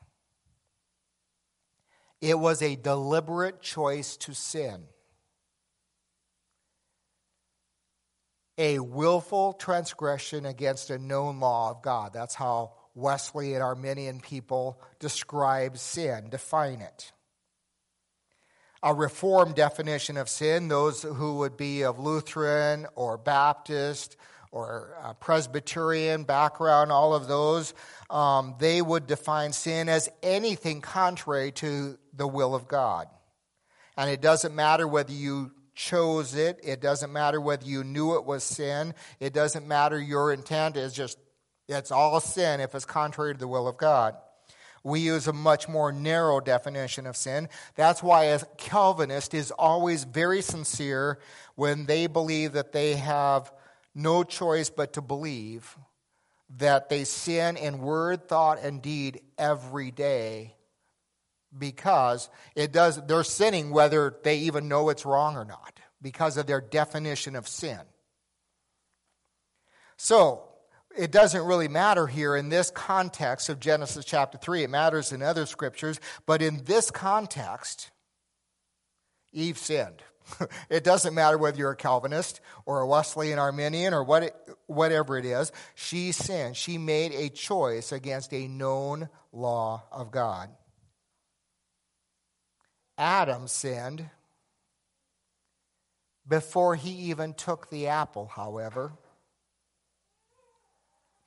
It 2.20 2.38
was 2.38 2.62
a 2.62 2.76
deliberate 2.76 3.60
choice 3.60 4.16
to 4.18 4.32
sin. 4.32 4.84
A 8.58 8.78
willful 8.78 9.54
transgression 9.54 10.46
against 10.46 10.90
a 10.90 10.98
known 10.98 11.40
law 11.40 11.70
of 11.70 11.82
God. 11.82 12.12
That's 12.12 12.34
how 12.34 12.74
Wesley 12.94 13.54
and 13.54 13.62
Arminian 13.62 14.20
people 14.20 14.80
describe 14.98 15.78
sin, 15.78 16.28
define 16.30 16.80
it. 16.80 17.12
a 18.82 18.92
reformed 18.92 19.54
definition 19.54 20.16
of 20.16 20.28
sin, 20.28 20.68
those 20.68 21.02
who 21.02 21.36
would 21.38 21.56
be 21.56 21.82
of 21.82 21.98
Lutheran 21.98 22.86
or 22.96 23.16
Baptist 23.16 24.16
or 24.50 25.16
Presbyterian 25.20 26.24
background, 26.24 26.90
all 26.92 27.14
of 27.14 27.28
those, 27.28 27.72
um, 28.10 28.54
they 28.58 28.82
would 28.82 29.06
define 29.06 29.52
sin 29.52 29.88
as 29.88 30.08
anything 30.22 30.80
contrary 30.80 31.52
to 31.52 31.96
the 32.12 32.26
will 32.26 32.54
of 32.54 32.68
God. 32.68 33.06
And 33.96 34.10
it 34.10 34.20
doesn't 34.20 34.54
matter 34.54 34.86
whether 34.86 35.12
you 35.12 35.52
chose 35.74 36.34
it, 36.34 36.60
it 36.62 36.80
doesn't 36.80 37.12
matter 37.12 37.40
whether 37.40 37.66
you 37.66 37.84
knew 37.84 38.14
it 38.16 38.24
was 38.24 38.44
sin, 38.44 38.94
it 39.20 39.32
doesn't 39.32 39.66
matter 39.66 40.00
your 40.00 40.32
intent 40.32 40.76
is 40.76 40.92
just, 40.92 41.18
it's 41.68 41.90
all 41.90 42.20
sin 42.20 42.60
if 42.60 42.74
it's 42.74 42.84
contrary 42.84 43.34
to 43.34 43.40
the 43.40 43.48
will 43.48 43.68
of 43.68 43.76
God. 43.76 44.16
We 44.84 45.00
use 45.00 45.28
a 45.28 45.32
much 45.32 45.68
more 45.68 45.92
narrow 45.92 46.40
definition 46.40 47.06
of 47.06 47.16
sin. 47.16 47.48
That's 47.76 48.02
why 48.02 48.24
a 48.24 48.40
Calvinist 48.58 49.32
is 49.32 49.52
always 49.52 50.04
very 50.04 50.42
sincere 50.42 51.20
when 51.54 51.86
they 51.86 52.08
believe 52.08 52.52
that 52.52 52.72
they 52.72 52.96
have 52.96 53.52
no 53.94 54.24
choice 54.24 54.70
but 54.70 54.94
to 54.94 55.00
believe 55.00 55.76
that 56.58 56.88
they 56.88 57.04
sin 57.04 57.56
in 57.56 57.78
word, 57.78 58.28
thought, 58.28 58.62
and 58.62 58.82
deed 58.82 59.20
every 59.38 59.90
day 59.90 60.54
because 61.56 62.28
it 62.54 62.72
does 62.72 63.00
they're 63.06 63.24
sinning 63.24 63.70
whether 63.70 64.16
they 64.22 64.38
even 64.38 64.68
know 64.68 64.88
it's 64.88 65.04
wrong 65.04 65.36
or 65.36 65.44
not 65.44 65.80
because 66.00 66.36
of 66.36 66.46
their 66.46 66.60
definition 66.60 67.36
of 67.36 67.46
sin. 67.46 67.80
So, 69.96 70.48
it 70.96 71.10
doesn't 71.10 71.44
really 71.44 71.68
matter 71.68 72.06
here 72.06 72.36
in 72.36 72.48
this 72.48 72.70
context 72.70 73.48
of 73.48 73.60
Genesis 73.60 74.04
chapter 74.04 74.36
3. 74.36 74.64
It 74.64 74.70
matters 74.70 75.12
in 75.12 75.22
other 75.22 75.46
scriptures, 75.46 76.00
but 76.26 76.42
in 76.42 76.64
this 76.64 76.90
context, 76.90 77.90
Eve 79.32 79.56
sinned. 79.56 80.02
it 80.70 80.84
doesn't 80.84 81.14
matter 81.14 81.38
whether 81.38 81.56
you're 81.56 81.72
a 81.72 81.76
Calvinist 81.76 82.40
or 82.66 82.80
a 82.80 82.86
Wesleyan 82.86 83.38
Arminian 83.38 83.94
or 83.94 84.04
what 84.04 84.24
it, 84.24 84.36
whatever 84.66 85.16
it 85.16 85.24
is. 85.24 85.52
She 85.74 86.12
sinned. 86.12 86.56
She 86.56 86.78
made 86.78 87.12
a 87.12 87.28
choice 87.28 87.92
against 87.92 88.32
a 88.34 88.48
known 88.48 89.08
law 89.32 89.84
of 89.90 90.10
God. 90.10 90.50
Adam 93.02 93.48
sinned 93.48 94.08
before 96.28 96.76
he 96.76 96.90
even 97.10 97.34
took 97.34 97.68
the 97.68 97.88
apple, 97.88 98.26
however 98.26 98.92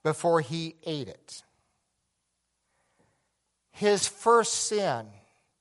before 0.01 0.39
he 0.39 0.75
ate 0.85 1.09
it. 1.09 1.43
His 3.71 4.07
first 4.07 4.53
sin 4.53 5.07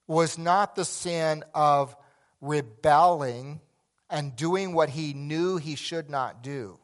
was 0.06 0.38
not 0.38 0.76
the 0.76 0.84
sin 0.84 1.42
of 1.52 1.96
rebelling 2.40 3.60
and 4.08 4.36
doing 4.36 4.72
what 4.72 4.90
he 4.90 5.14
knew 5.14 5.56
he 5.56 5.74
should 5.74 6.08
not 6.08 6.44
do. 6.44 6.78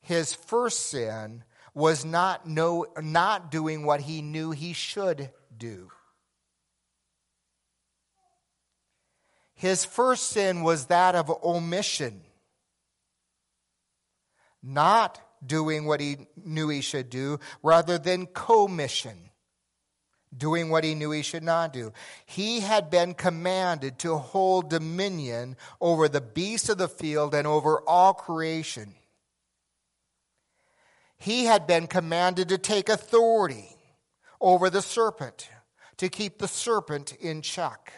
His 0.00 0.32
first 0.32 0.86
sin 0.86 1.44
was 1.74 2.06
not, 2.06 2.48
know, 2.48 2.86
not 3.02 3.50
doing 3.50 3.84
what 3.84 4.00
he 4.00 4.22
knew 4.22 4.52
he 4.52 4.72
should 4.72 5.28
do. 5.54 5.90
His 9.62 9.84
first 9.84 10.30
sin 10.30 10.64
was 10.64 10.86
that 10.86 11.14
of 11.14 11.30
omission, 11.44 12.22
not 14.60 15.20
doing 15.46 15.86
what 15.86 16.00
he 16.00 16.26
knew 16.34 16.68
he 16.68 16.80
should 16.80 17.08
do, 17.08 17.38
rather 17.62 17.96
than 17.96 18.26
commission, 18.26 19.30
doing 20.36 20.68
what 20.68 20.82
he 20.82 20.96
knew 20.96 21.12
he 21.12 21.22
should 21.22 21.44
not 21.44 21.72
do. 21.72 21.92
He 22.26 22.58
had 22.58 22.90
been 22.90 23.14
commanded 23.14 24.00
to 24.00 24.16
hold 24.16 24.68
dominion 24.68 25.56
over 25.80 26.08
the 26.08 26.20
beasts 26.20 26.68
of 26.68 26.78
the 26.78 26.88
field 26.88 27.32
and 27.32 27.46
over 27.46 27.82
all 27.86 28.14
creation. 28.14 28.96
He 31.16 31.44
had 31.44 31.68
been 31.68 31.86
commanded 31.86 32.48
to 32.48 32.58
take 32.58 32.88
authority 32.88 33.76
over 34.40 34.68
the 34.68 34.82
serpent, 34.82 35.48
to 35.98 36.08
keep 36.08 36.38
the 36.38 36.48
serpent 36.48 37.12
in 37.20 37.42
check 37.42 37.92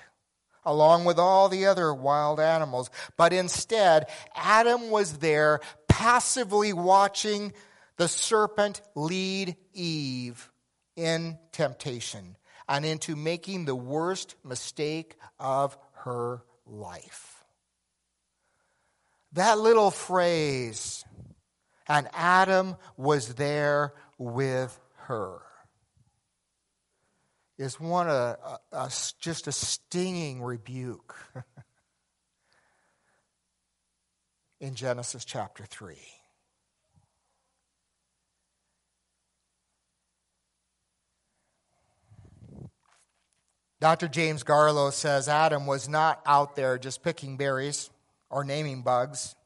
along 0.65 1.05
with 1.05 1.19
all 1.19 1.49
the 1.49 1.67
other 1.67 1.93
wild 1.93 2.41
animals. 2.41 2.91
But 3.17 3.33
instead, 3.33 4.09
Adam 4.35 4.91
was 4.91 5.19
there 5.19 5.61
passively 5.89 6.73
watching 6.73 7.53
the 7.97 8.09
serpent 8.09 8.81
lead 8.95 9.57
Eve 9.73 10.51
in 10.97 11.39
temptation 11.53 12.37
and 12.69 12.85
into 12.85 13.15
making 13.15 13.65
the 13.65 13.75
worst 13.75 14.37
mistake 14.45 15.17
of 15.39 15.77
her 15.93 16.43
life. 16.67 17.45
That 19.33 19.59
little 19.59 19.91
phrase, 19.91 21.05
and 21.89 22.09
Adam 22.13 22.77
was 22.97 23.35
there 23.35 23.93
with 24.17 24.79
her, 25.07 25.43
is 27.59 27.79
one 27.79 28.09
of 28.09 28.15
a, 28.15 28.59
a, 28.73 28.91
just 29.21 29.47
a 29.47 29.53
stinging 29.53 30.43
rebuke. 30.43 31.17
in 34.65 34.75
Genesis 34.75 35.27
chapter 35.27 35.67
3. 35.67 35.95
Dr. 43.79 44.09
James 44.09 44.43
Garlow 44.43 44.91
says 44.91 45.29
Adam 45.29 45.67
was 45.67 45.87
not 45.87 46.23
out 46.25 46.57
there 46.57 46.79
just 46.79 47.03
picking 47.03 47.37
berries 47.37 47.91
or 48.31 48.43
naming 48.43 48.81
bugs. 48.81 49.37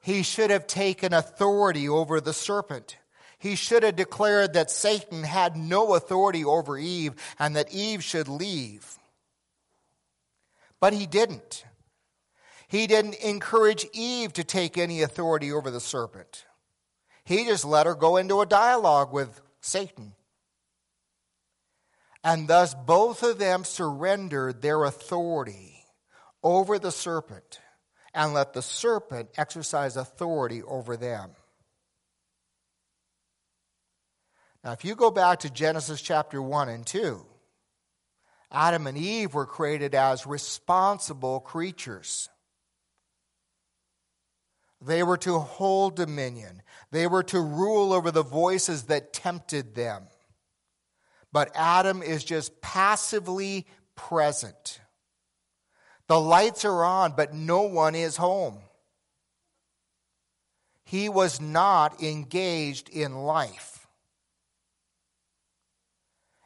He 0.00 0.24
should 0.24 0.50
have 0.50 0.66
taken 0.66 1.14
authority 1.14 1.88
over 1.88 2.20
the 2.20 2.32
serpent. 2.32 2.96
He 3.42 3.56
should 3.56 3.82
have 3.82 3.96
declared 3.96 4.52
that 4.52 4.70
Satan 4.70 5.24
had 5.24 5.56
no 5.56 5.96
authority 5.96 6.44
over 6.44 6.78
Eve 6.78 7.14
and 7.40 7.56
that 7.56 7.74
Eve 7.74 8.04
should 8.04 8.28
leave. 8.28 8.96
But 10.78 10.92
he 10.92 11.06
didn't. 11.06 11.64
He 12.68 12.86
didn't 12.86 13.16
encourage 13.16 13.84
Eve 13.92 14.32
to 14.34 14.44
take 14.44 14.78
any 14.78 15.02
authority 15.02 15.50
over 15.50 15.72
the 15.72 15.80
serpent. 15.80 16.44
He 17.24 17.44
just 17.44 17.64
let 17.64 17.86
her 17.86 17.96
go 17.96 18.16
into 18.16 18.40
a 18.42 18.46
dialogue 18.46 19.12
with 19.12 19.40
Satan. 19.60 20.12
And 22.22 22.46
thus 22.46 22.74
both 22.74 23.24
of 23.24 23.40
them 23.40 23.64
surrendered 23.64 24.62
their 24.62 24.84
authority 24.84 25.82
over 26.44 26.78
the 26.78 26.92
serpent 26.92 27.58
and 28.14 28.34
let 28.34 28.52
the 28.52 28.62
serpent 28.62 29.30
exercise 29.36 29.96
authority 29.96 30.62
over 30.62 30.96
them. 30.96 31.32
Now, 34.64 34.72
if 34.72 34.84
you 34.84 34.94
go 34.94 35.10
back 35.10 35.40
to 35.40 35.50
Genesis 35.50 36.00
chapter 36.00 36.40
1 36.40 36.68
and 36.68 36.86
2, 36.86 37.24
Adam 38.52 38.86
and 38.86 38.96
Eve 38.96 39.34
were 39.34 39.46
created 39.46 39.94
as 39.94 40.26
responsible 40.26 41.40
creatures. 41.40 42.28
They 44.80 45.02
were 45.02 45.16
to 45.18 45.38
hold 45.38 45.96
dominion. 45.96 46.62
They 46.90 47.06
were 47.06 47.22
to 47.24 47.40
rule 47.40 47.92
over 47.92 48.10
the 48.10 48.22
voices 48.22 48.84
that 48.84 49.12
tempted 49.12 49.74
them. 49.74 50.04
But 51.32 51.50
Adam 51.54 52.02
is 52.02 52.24
just 52.24 52.60
passively 52.60 53.66
present. 53.96 54.80
The 56.08 56.20
lights 56.20 56.64
are 56.64 56.84
on, 56.84 57.14
but 57.16 57.32
no 57.32 57.62
one 57.62 57.94
is 57.94 58.16
home. 58.16 58.58
He 60.84 61.08
was 61.08 61.40
not 61.40 62.02
engaged 62.02 62.90
in 62.90 63.14
life. 63.14 63.71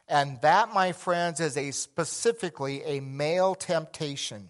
And 0.09 0.39
that, 0.41 0.73
my 0.73 0.93
friends, 0.93 1.39
is 1.39 1.57
a 1.57 1.71
specifically 1.71 2.81
a 2.83 3.01
male 3.01 3.55
temptation. 3.55 4.49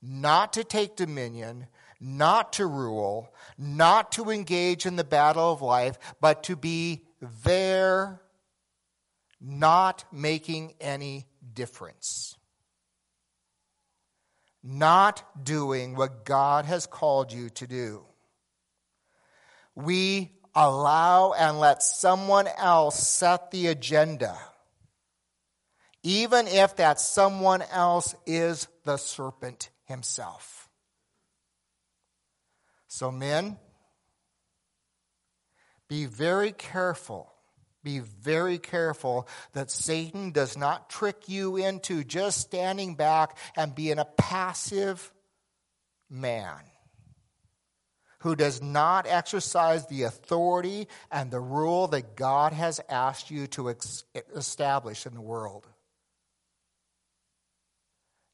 Not 0.00 0.52
to 0.52 0.64
take 0.64 0.96
dominion, 0.96 1.66
not 2.00 2.52
to 2.54 2.66
rule, 2.66 3.32
not 3.58 4.12
to 4.12 4.30
engage 4.30 4.86
in 4.86 4.96
the 4.96 5.04
battle 5.04 5.52
of 5.52 5.62
life, 5.62 5.98
but 6.20 6.44
to 6.44 6.56
be 6.56 7.04
there, 7.42 8.20
not 9.40 10.04
making 10.12 10.74
any 10.80 11.26
difference. 11.52 12.36
Not 14.62 15.44
doing 15.44 15.96
what 15.96 16.24
God 16.24 16.64
has 16.66 16.86
called 16.86 17.32
you 17.32 17.50
to 17.50 17.66
do. 17.66 18.04
We 19.74 20.33
allow 20.54 21.32
and 21.32 21.58
let 21.60 21.82
someone 21.82 22.48
else 22.56 23.06
set 23.06 23.50
the 23.50 23.66
agenda, 23.68 24.38
even 26.02 26.46
if 26.46 26.76
that 26.76 27.00
someone 27.00 27.62
else 27.72 28.14
is 28.26 28.68
the 28.84 28.96
serpent 28.96 29.70
himself. 29.84 30.68
So, 32.88 33.10
men, 33.10 33.58
be 35.88 36.06
very 36.06 36.52
careful 36.52 37.30
Be 37.84 37.98
very 37.98 38.58
careful 38.58 39.28
that 39.52 39.70
Satan 39.70 40.30
does 40.30 40.56
not 40.56 40.88
trick 40.88 41.28
you 41.28 41.58
into 41.58 42.02
just 42.02 42.40
standing 42.40 42.94
back 42.94 43.36
and 43.56 43.74
being 43.74 43.98
a 43.98 44.06
passive 44.06 45.12
man 46.08 46.60
who 48.24 48.34
does 48.34 48.62
not 48.62 49.06
exercise 49.06 49.86
the 49.86 50.04
authority 50.04 50.88
and 51.10 51.30
the 51.30 51.38
rule 51.38 51.88
that 51.88 52.16
God 52.16 52.54
has 52.54 52.80
asked 52.88 53.30
you 53.30 53.46
to 53.48 53.68
ex- 53.68 54.04
establish 54.34 55.04
in 55.04 55.12
the 55.12 55.20
world. 55.20 55.66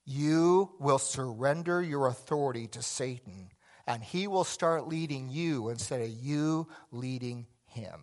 You 0.07 0.71
will 0.79 1.01
surrender 1.01 1.83
your 1.83 2.07
authority 2.07 2.69
to 2.69 2.83
Satan, 2.83 3.51
and 3.85 4.01
he 4.01 4.29
will 4.29 4.45
start 4.45 4.87
leading 4.87 5.29
you 5.29 5.71
instead 5.71 6.01
of 6.03 6.09
you 6.09 6.69
leading 6.93 7.49
him. 7.67 8.01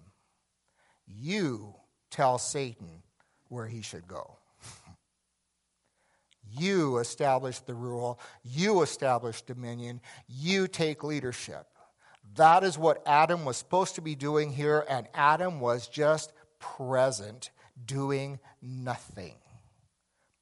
You 1.07 1.73
tell 2.11 2.37
Satan 2.37 3.01
where 3.47 3.67
he 3.67 3.81
should 3.81 4.07
go. 4.07 4.37
You 6.49 6.99
establish 6.99 7.59
the 7.59 7.73
rule. 7.73 8.21
You 8.41 8.81
establish 8.81 9.41
dominion. 9.41 9.99
You 10.29 10.69
take 10.69 11.03
leadership. 11.03 11.67
That 12.37 12.63
is 12.63 12.77
what 12.77 13.03
Adam 13.05 13.45
was 13.45 13.57
supposed 13.57 13.95
to 13.95 14.01
be 14.01 14.15
doing 14.15 14.51
here, 14.51 14.85
and 14.89 15.07
Adam 15.13 15.59
was 15.59 15.87
just 15.87 16.33
present, 16.59 17.51
doing 17.85 18.39
nothing 18.61 19.35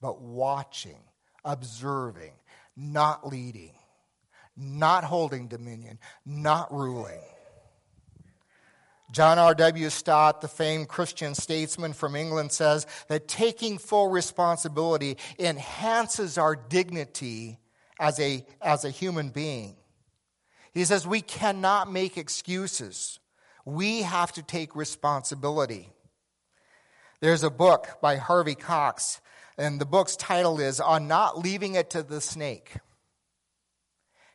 but 0.02 0.22
watching, 0.22 1.00
observing, 1.44 2.34
not 2.78 3.28
leading, 3.28 3.74
not 4.56 5.04
holding 5.04 5.48
dominion, 5.48 5.98
not 6.26 6.72
ruling. 6.72 7.22
John 9.12 9.40
R.W. 9.40 9.90
Stott, 9.90 10.42
the 10.42 10.48
famed 10.48 10.90
Christian 10.90 11.34
statesman 11.34 11.94
from 11.94 12.16
England, 12.16 12.52
says 12.52 12.86
that 13.08 13.28
taking 13.28 13.80
full 13.80 14.10
responsibility 14.10 15.18
enhances 15.40 16.38
our 16.38 16.56
dignity 16.56 17.58
as 18.00 18.20
a, 18.20 18.46
as 18.62 18.86
a 18.86 18.90
human 18.90 19.30
being. 19.30 19.76
He 20.76 20.84
says 20.84 21.08
we 21.08 21.22
cannot 21.22 21.90
make 21.90 22.18
excuses. 22.18 23.20
We 23.64 24.02
have 24.02 24.34
to 24.34 24.44
take 24.44 24.76
responsibility. 24.76 25.90
There's 27.22 27.44
a 27.44 27.50
book 27.50 27.98
by 28.02 28.18
Harvey 28.18 28.56
Cox, 28.56 29.22
and 29.58 29.80
the 29.80 29.86
book's 29.86 30.18
title 30.18 30.60
is 30.60 30.82
On 30.82 31.08
Not 31.08 31.40
Leaving 31.40 31.76
It 31.76 31.90
to 31.92 32.04
the 32.04 32.20
Snake. 32.20 32.74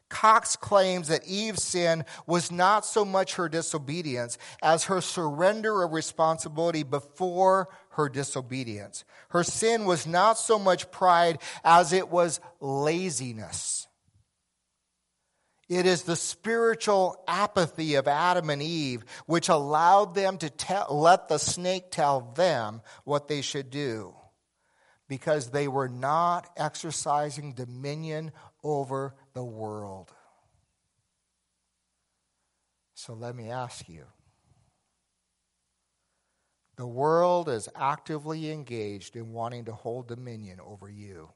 Cox 0.09 0.57
claims 0.57 1.09
that 1.09 1.27
Eve's 1.27 1.63
sin 1.63 2.07
was 2.27 2.51
not 2.51 2.87
so 2.87 3.05
much 3.05 3.35
her 3.35 3.49
disobedience 3.49 4.39
as 4.63 4.85
her 4.85 5.03
surrender 5.03 5.83
of 5.83 5.93
responsibility 5.93 6.83
before 6.83 7.69
her 7.91 8.09
disobedience. 8.09 9.05
Her 9.29 9.45
sin 9.45 9.85
was 9.85 10.07
not 10.07 10.39
so 10.39 10.59
much 10.59 10.91
pride 10.91 11.39
as 11.63 11.93
it 11.93 12.09
was 12.09 12.41
laziness. 12.61 13.87
It 15.71 15.87
is 15.87 16.03
the 16.03 16.17
spiritual 16.17 17.23
apathy 17.29 17.95
of 17.95 18.09
Adam 18.09 18.51
and 18.51 18.61
Eve 18.61 19.05
which 19.27 19.49
allowed 19.49 20.17
them 20.17 20.37
to 20.39 20.51
tell, 20.51 20.89
let 20.91 21.29
the 21.29 21.39
snake 21.39 21.93
tell 21.93 22.33
them 22.35 22.83
what 23.05 23.29
they 23.29 23.41
should 23.41 23.71
do 23.71 24.17
because 25.09 25.51
they 25.51 25.69
were 25.69 25.89
not 25.89 26.51
exercising 26.57 27.53
dominion 27.53 28.33
over 28.65 29.15
the 29.33 29.45
world. 29.45 30.13
So 32.95 33.15
let 33.15 33.37
me 33.37 33.51
ask 33.51 33.89
you 33.89 34.07
the 36.75 36.87
world 36.87 37.49
is 37.49 37.69
actively 37.77 38.51
engaged 38.51 39.15
in 39.15 39.33
wanting 39.33 39.67
to 39.67 39.73
hold 39.73 40.09
dominion 40.09 40.59
over 40.61 40.91
you. 40.91 41.31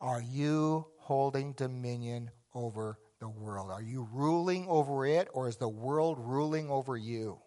Are 0.00 0.22
you 0.22 0.86
holding 1.04 1.52
dominion 1.52 2.30
over 2.54 2.98
the 3.20 3.28
world? 3.28 3.70
Are 3.70 3.82
you 3.82 4.08
ruling 4.10 4.66
over 4.68 5.06
it, 5.06 5.28
or 5.34 5.48
is 5.48 5.58
the 5.58 5.68
world 5.68 6.18
ruling 6.18 6.70
over 6.70 6.96
you? 6.96 7.38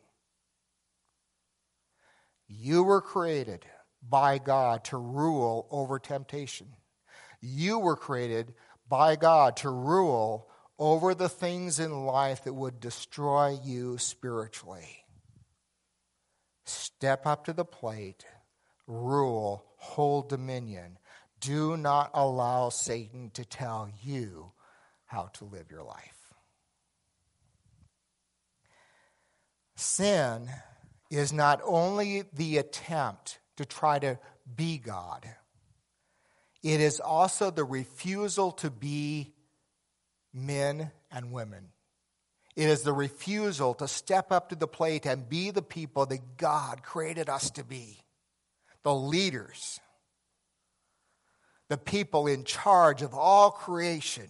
You 2.48 2.84
were 2.84 3.02
created 3.02 3.66
by 4.08 4.38
God 4.38 4.84
to 4.86 4.98
rule 4.98 5.68
over 5.72 5.98
temptation. 5.98 6.68
You 7.42 7.80
were 7.80 7.96
created 7.96 8.54
by 8.88 9.16
God 9.16 9.58
to 9.58 9.70
rule 9.70 10.50
over 10.78 11.16
the 11.16 11.30
things 11.30 11.80
in 11.80 12.06
life 12.06 12.44
that 12.44 12.54
would 12.54 12.80
destroy 12.80 13.58
you 13.64 13.98
spiritually. 13.98 15.04
Step 16.66 17.26
up 17.26 17.46
to 17.46 17.54
the 17.54 17.66
plate, 17.66 18.24
rule, 18.86 19.66
hold 19.78 20.30
dominion. 20.30 21.00
Do 21.40 21.78
not 21.78 22.12
allow 22.14 22.70
Satan 22.70 23.32
to 23.32 23.46
tell 23.46 23.90
you 24.04 24.52
how 25.06 25.30
to 25.34 25.46
live 25.46 25.72
your 25.72 25.84
life. 25.84 26.18
Sin 29.76 30.50
is 31.10 31.32
not 31.32 31.62
only 31.64 32.24
the 32.34 32.58
attempt 32.58 33.40
to 33.58 33.66
try 33.66 34.00
to 34.00 34.20
be 34.56 34.78
God, 34.78 35.28
it 36.64 36.82
is 36.82 37.00
also 37.00 37.52
the 37.52 37.64
refusal 37.64 38.52
to 38.54 38.72
be 38.72 39.34
men 40.34 40.92
and 41.12 41.32
women. 41.32 41.70
It 42.56 42.70
is 42.70 42.82
the 42.82 42.94
refusal 42.94 43.76
to 43.76 43.88
step 43.88 44.32
up 44.32 44.50
to 44.50 44.56
the 44.56 44.68
plate 44.68 45.06
and 45.06 45.30
be 45.30 45.52
the 45.52 45.62
people 45.62 46.08
that 46.08 46.38
God 46.38 46.82
created 46.82 47.30
us 47.30 47.52
to 47.52 47.64
be, 47.64 48.00
the 48.84 48.96
leaders 48.96 49.80
the 51.70 51.78
people 51.78 52.28
in 52.28 52.44
charge 52.44 53.02
of 53.02 53.14
all 53.14 53.52
creation. 53.52 54.28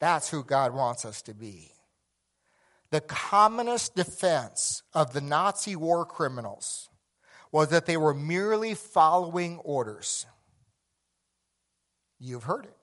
That's 0.00 0.30
who 0.30 0.42
God 0.42 0.72
wants 0.72 1.04
us 1.04 1.22
to 1.22 1.34
be. 1.34 1.72
The 2.90 3.02
commonest 3.02 3.94
defense 3.94 4.82
of 4.94 5.12
the 5.12 5.20
Nazi 5.20 5.76
war 5.76 6.04
criminals 6.04 6.88
was 7.52 7.68
that 7.68 7.86
they 7.86 7.96
were 7.96 8.14
merely 8.14 8.74
following 8.74 9.58
orders. 9.58 10.26
You've 12.18 12.44
heard 12.44 12.64
it. 12.64 12.76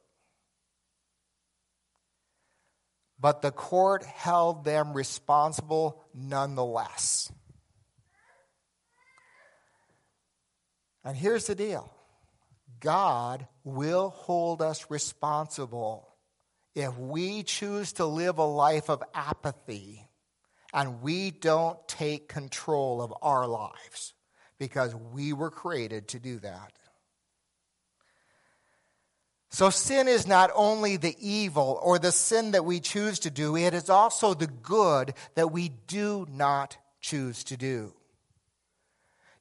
But 3.20 3.42
the 3.42 3.52
court 3.52 4.04
held 4.04 4.64
them 4.64 4.94
responsible 4.94 6.04
nonetheless. 6.14 7.32
And 11.04 11.18
here's 11.18 11.48
the 11.48 11.56
deal 11.56 11.97
God 12.80 13.48
will 13.64 14.10
hold 14.10 14.62
us 14.62 14.90
responsible 14.90 16.08
if 16.76 16.98
we 16.98 17.44
choose 17.44 17.94
to 17.94 18.06
live 18.06 18.38
a 18.38 18.46
life 18.46 18.90
of 18.90 19.04
apathy 19.14 20.08
and 20.74 21.02
we 21.02 21.32
don't 21.32 21.86
take 21.88 22.28
control 22.30 23.02
of 23.02 23.14
our 23.22 23.48
lives 23.48 24.14
because 24.60 24.94
we 24.96 25.34
were 25.34 25.50
created 25.50 26.08
to 26.10 26.20
do 26.20 26.40
that. 26.40 26.74
So, 29.50 29.70
sin 29.70 30.08
is 30.08 30.28
not 30.28 30.52
only 30.54 30.98
the 30.98 31.16
evil 31.20 31.80
or 31.82 31.98
the 31.98 32.12
sin 32.12 32.52
that 32.52 32.66
we 32.66 32.80
choose 32.80 33.20
to 33.20 33.32
do, 33.32 33.56
it 33.56 33.74
is 33.74 33.90
also 33.90 34.34
the 34.34 34.48
good 34.48 35.14
that 35.36 35.52
we 35.52 35.70
do 35.88 36.28
not 36.30 36.78
choose 37.00 37.44
to 37.46 37.58
do. 37.58 37.94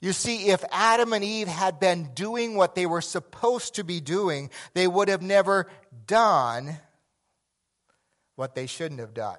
You 0.01 0.13
see, 0.13 0.49
if 0.49 0.63
Adam 0.71 1.13
and 1.13 1.25
Eve 1.25 1.49
had 1.49 1.81
been 1.81 2.11
doing 2.15 2.55
what 2.55 2.75
they 2.75 2.87
were 2.87 3.01
supposed 3.01 3.77
to 3.77 3.85
be 3.85 4.01
doing, 4.01 4.51
they 4.75 4.87
would 4.87 5.09
have 5.09 5.23
never 5.23 5.71
done 6.07 6.79
what 8.35 8.55
they 8.55 8.67
shouldn't 8.67 9.01
have 9.01 9.15
done. 9.15 9.39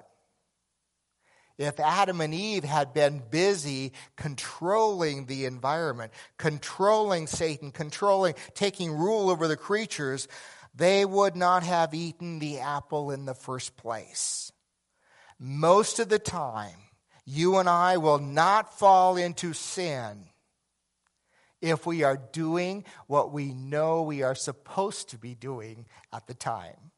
If 1.58 1.80
Adam 1.80 2.20
and 2.20 2.32
Eve 2.32 2.64
had 2.64 2.94
been 2.94 3.22
busy 3.30 3.92
controlling 4.16 5.26
the 5.26 5.44
environment, 5.44 6.12
controlling 6.36 7.26
Satan, 7.26 7.72
controlling, 7.72 8.34
taking 8.54 8.92
rule 8.92 9.28
over 9.28 9.48
the 9.48 9.56
creatures, 9.56 10.28
they 10.74 11.04
would 11.04 11.34
not 11.34 11.64
have 11.64 11.94
eaten 11.94 12.38
the 12.38 12.60
apple 12.60 13.10
in 13.10 13.24
the 13.24 13.34
first 13.34 13.76
place. 13.76 14.52
Most 15.40 15.98
of 15.98 16.08
the 16.08 16.20
time, 16.20 16.76
you 17.24 17.58
and 17.58 17.68
I 17.68 17.96
will 17.96 18.18
not 18.18 18.78
fall 18.78 19.16
into 19.16 19.52
sin 19.52 20.26
if 21.60 21.86
we 21.86 22.02
are 22.02 22.16
doing 22.32 22.84
what 23.06 23.32
we 23.32 23.52
know 23.52 24.02
we 24.02 24.22
are 24.22 24.34
supposed 24.34 25.10
to 25.10 25.18
be 25.18 25.34
doing 25.34 25.86
at 26.12 26.26
the 26.26 26.34
time. 26.34 26.92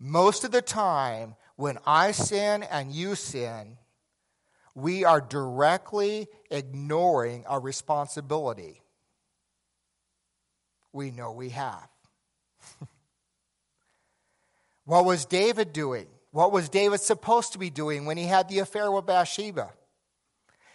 Most 0.00 0.44
of 0.44 0.52
the 0.52 0.62
time, 0.62 1.34
when 1.56 1.78
I 1.86 2.12
sin 2.12 2.62
and 2.62 2.92
you 2.92 3.14
sin, 3.14 3.78
we 4.74 5.04
are 5.04 5.20
directly 5.20 6.28
ignoring 6.50 7.44
our 7.46 7.60
responsibility. 7.60 8.80
We 10.92 11.10
know 11.10 11.32
we 11.32 11.48
have. 11.50 11.88
what 14.84 15.04
was 15.04 15.24
David 15.24 15.72
doing 15.72 16.06
What 16.30 16.52
was 16.52 16.68
David 16.68 17.00
supposed 17.00 17.52
to 17.52 17.58
be 17.58 17.70
doing 17.70 18.04
when 18.04 18.16
he 18.16 18.24
had 18.24 18.48
the 18.48 18.58
affair 18.60 18.90
with 18.92 19.06
Bathsheba? 19.06 19.72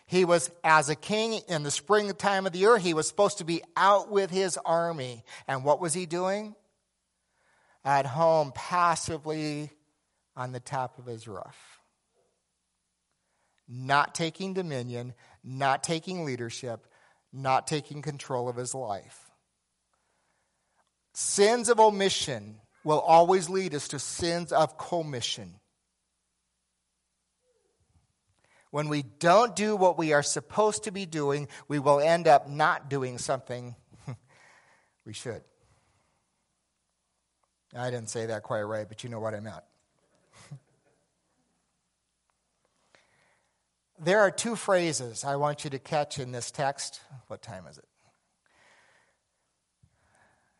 He 0.05 0.25
was, 0.25 0.51
as 0.63 0.89
a 0.89 0.95
king 0.95 1.41
in 1.47 1.63
the 1.63 1.71
springtime 1.71 2.45
of 2.45 2.53
the 2.53 2.59
year, 2.59 2.77
he 2.77 2.93
was 2.93 3.07
supposed 3.07 3.37
to 3.37 3.45
be 3.45 3.63
out 3.75 4.11
with 4.11 4.29
his 4.29 4.57
army. 4.65 5.23
And 5.47 5.63
what 5.63 5.79
was 5.79 5.93
he 5.93 6.05
doing? 6.05 6.55
At 7.85 8.05
home, 8.05 8.51
passively 8.53 9.71
on 10.35 10.51
the 10.51 10.59
top 10.59 10.97
of 10.99 11.05
his 11.05 11.27
roof. 11.27 11.79
Not 13.67 14.13
taking 14.13 14.53
dominion, 14.53 15.13
not 15.43 15.83
taking 15.83 16.25
leadership, 16.25 16.85
not 17.31 17.65
taking 17.65 18.01
control 18.01 18.49
of 18.49 18.55
his 18.55 18.75
life. 18.75 19.31
Sins 21.13 21.69
of 21.69 21.79
omission 21.79 22.59
will 22.83 22.99
always 22.99 23.49
lead 23.49 23.73
us 23.73 23.87
to 23.89 23.99
sins 23.99 24.51
of 24.51 24.77
commission. 24.77 25.55
When 28.73 28.89
we 28.89 29.03
don't 29.03 29.55
do 29.55 29.75
what 29.75 29.99
we 29.99 30.13
are 30.13 30.23
supposed 30.23 30.85
to 30.85 30.91
be 30.91 31.05
doing, 31.05 31.47
we 31.67 31.77
will 31.77 31.99
end 31.99 32.27
up 32.27 32.49
not 32.49 32.89
doing 32.89 33.19
something 33.19 33.75
we 35.05 35.13
should. 35.13 35.43
I 37.77 37.91
didn't 37.91 38.09
say 38.09 38.25
that 38.25 38.41
quite 38.41 38.63
right, 38.63 38.89
but 38.89 39.03
you 39.03 39.11
know 39.11 39.19
what 39.19 39.35
I 39.35 39.41
meant. 39.41 39.63
there 43.99 44.21
are 44.21 44.31
two 44.31 44.55
phrases 44.55 45.23
I 45.23 45.35
want 45.35 45.63
you 45.63 45.69
to 45.69 45.77
catch 45.77 46.17
in 46.17 46.31
this 46.31 46.49
text. 46.49 46.99
What 47.27 47.43
time 47.43 47.67
is 47.67 47.77
it? 47.77 47.85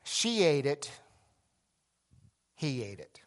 She 0.03 0.43
ate 0.43 0.67
it, 0.67 0.91
he 2.53 2.83
ate 2.83 2.99
it. 2.99 3.22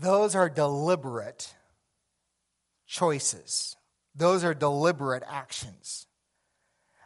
Those 0.00 0.34
are 0.34 0.48
deliberate 0.48 1.54
choices, 2.86 3.76
those 4.14 4.42
are 4.44 4.54
deliberate 4.54 5.22
actions. 5.28 6.06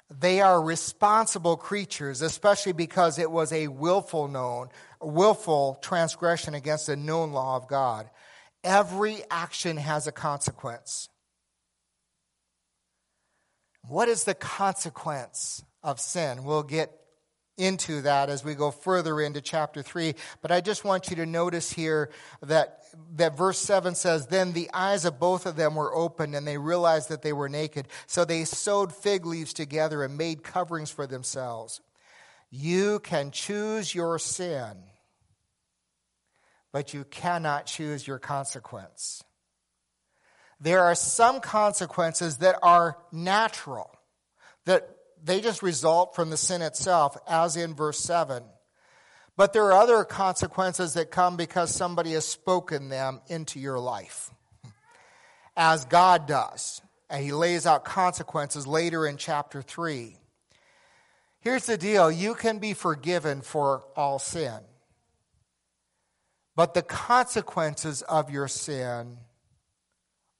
They 0.09 0.41
are 0.41 0.63
responsible 0.63 1.57
creatures, 1.57 2.23
especially 2.23 2.73
because 2.73 3.19
it 3.19 3.29
was 3.29 3.53
a 3.53 3.67
willful 3.67 4.29
known, 4.29 4.69
willful 5.01 5.81
transgression 5.83 6.55
against 6.55 6.89
a 6.89 6.95
known 6.95 7.33
law 7.33 7.57
of 7.57 7.67
God. 7.67 8.09
Every 8.63 9.19
action 9.33 9.77
has 9.79 10.07
a 10.07 10.13
consequence. 10.13 11.09
What 13.83 14.09
is 14.09 14.23
the 14.23 14.35
consequence 14.35 15.65
of 15.83 15.99
sin? 15.99 16.45
We'll 16.45 16.63
get 16.63 16.93
into 17.57 18.03
that 18.03 18.29
as 18.29 18.45
we 18.45 18.55
go 18.55 18.71
further 18.71 19.21
into 19.21 19.41
chapter 19.41 19.83
3. 19.83 20.15
But 20.43 20.53
I 20.53 20.61
just 20.61 20.85
want 20.85 21.11
you 21.11 21.17
to 21.17 21.27
notice 21.27 21.73
here 21.73 22.11
that, 22.43 22.83
that 23.17 23.37
verse 23.37 23.59
7 23.59 23.95
says, 23.95 24.27
Then 24.27 24.53
the 24.53 24.71
eyes 24.73 25.05
of 25.05 25.19
both 25.19 25.47
of 25.47 25.57
them 25.57 25.75
were 25.75 25.95
opened, 25.95 26.35
and 26.35 26.47
they 26.47 26.59
realized 26.59 27.09
that 27.09 27.23
they 27.23 27.33
were 27.33 27.49
naked. 27.49 27.89
So 28.07 28.25
they 28.25 28.45
sewed 28.45 28.93
fig 28.93 29.27
leaves 29.27 29.53
together 29.53 30.03
and 30.03 30.17
made 30.17 30.43
coverings 30.43 30.91
for 30.91 31.07
themselves. 31.07 31.81
You 32.51 33.01
can 33.01 33.31
choose 33.31 33.95
your 33.95 34.19
sin, 34.19 34.77
but 36.73 36.95
you 36.95 37.05
cannot 37.05 37.67
choose 37.67 38.07
your 38.07 38.19
consequence. 38.19 39.23
There 40.61 40.83
are 40.83 40.95
some 40.95 41.41
consequences 41.41 42.39
that 42.39 42.59
are 42.63 42.97
natural, 43.13 43.91
that 44.65 44.96
they 45.23 45.41
just 45.41 45.63
result 45.63 46.15
from 46.15 46.31
the 46.31 46.37
sin 46.37 46.63
itself, 46.63 47.17
as 47.29 47.57
in 47.57 47.75
verse 47.75 47.99
7. 47.99 48.43
But 49.37 49.53
there 49.53 49.65
are 49.65 49.81
other 49.81 50.05
consequences 50.05 50.95
that 50.95 51.11
come 51.11 51.37
because 51.37 51.75
somebody 51.75 52.13
has 52.13 52.27
spoken 52.27 52.89
them 52.89 53.21
into 53.29 53.61
your 53.61 53.79
life, 53.79 54.31
as 55.57 55.85
God 55.85 56.27
does. 56.27 56.81
And 57.11 57.23
he 57.23 57.33
lays 57.33 57.67
out 57.67 57.85
consequences 57.85 58.67
later 58.67 59.07
in 59.07 59.17
chapter 59.17 59.63
3. 59.63 60.17
Here's 61.41 61.67
the 61.67 61.79
deal 61.79 62.11
you 62.11 62.35
can 62.35 62.59
be 62.59 62.73
forgiven 62.73 63.41
for 63.41 63.85
all 63.95 64.19
sin, 64.19 64.59
but 66.57 66.75
the 66.75 66.83
consequences 66.83 68.03
of 68.03 68.31
your 68.31 68.49
sin 68.49 69.19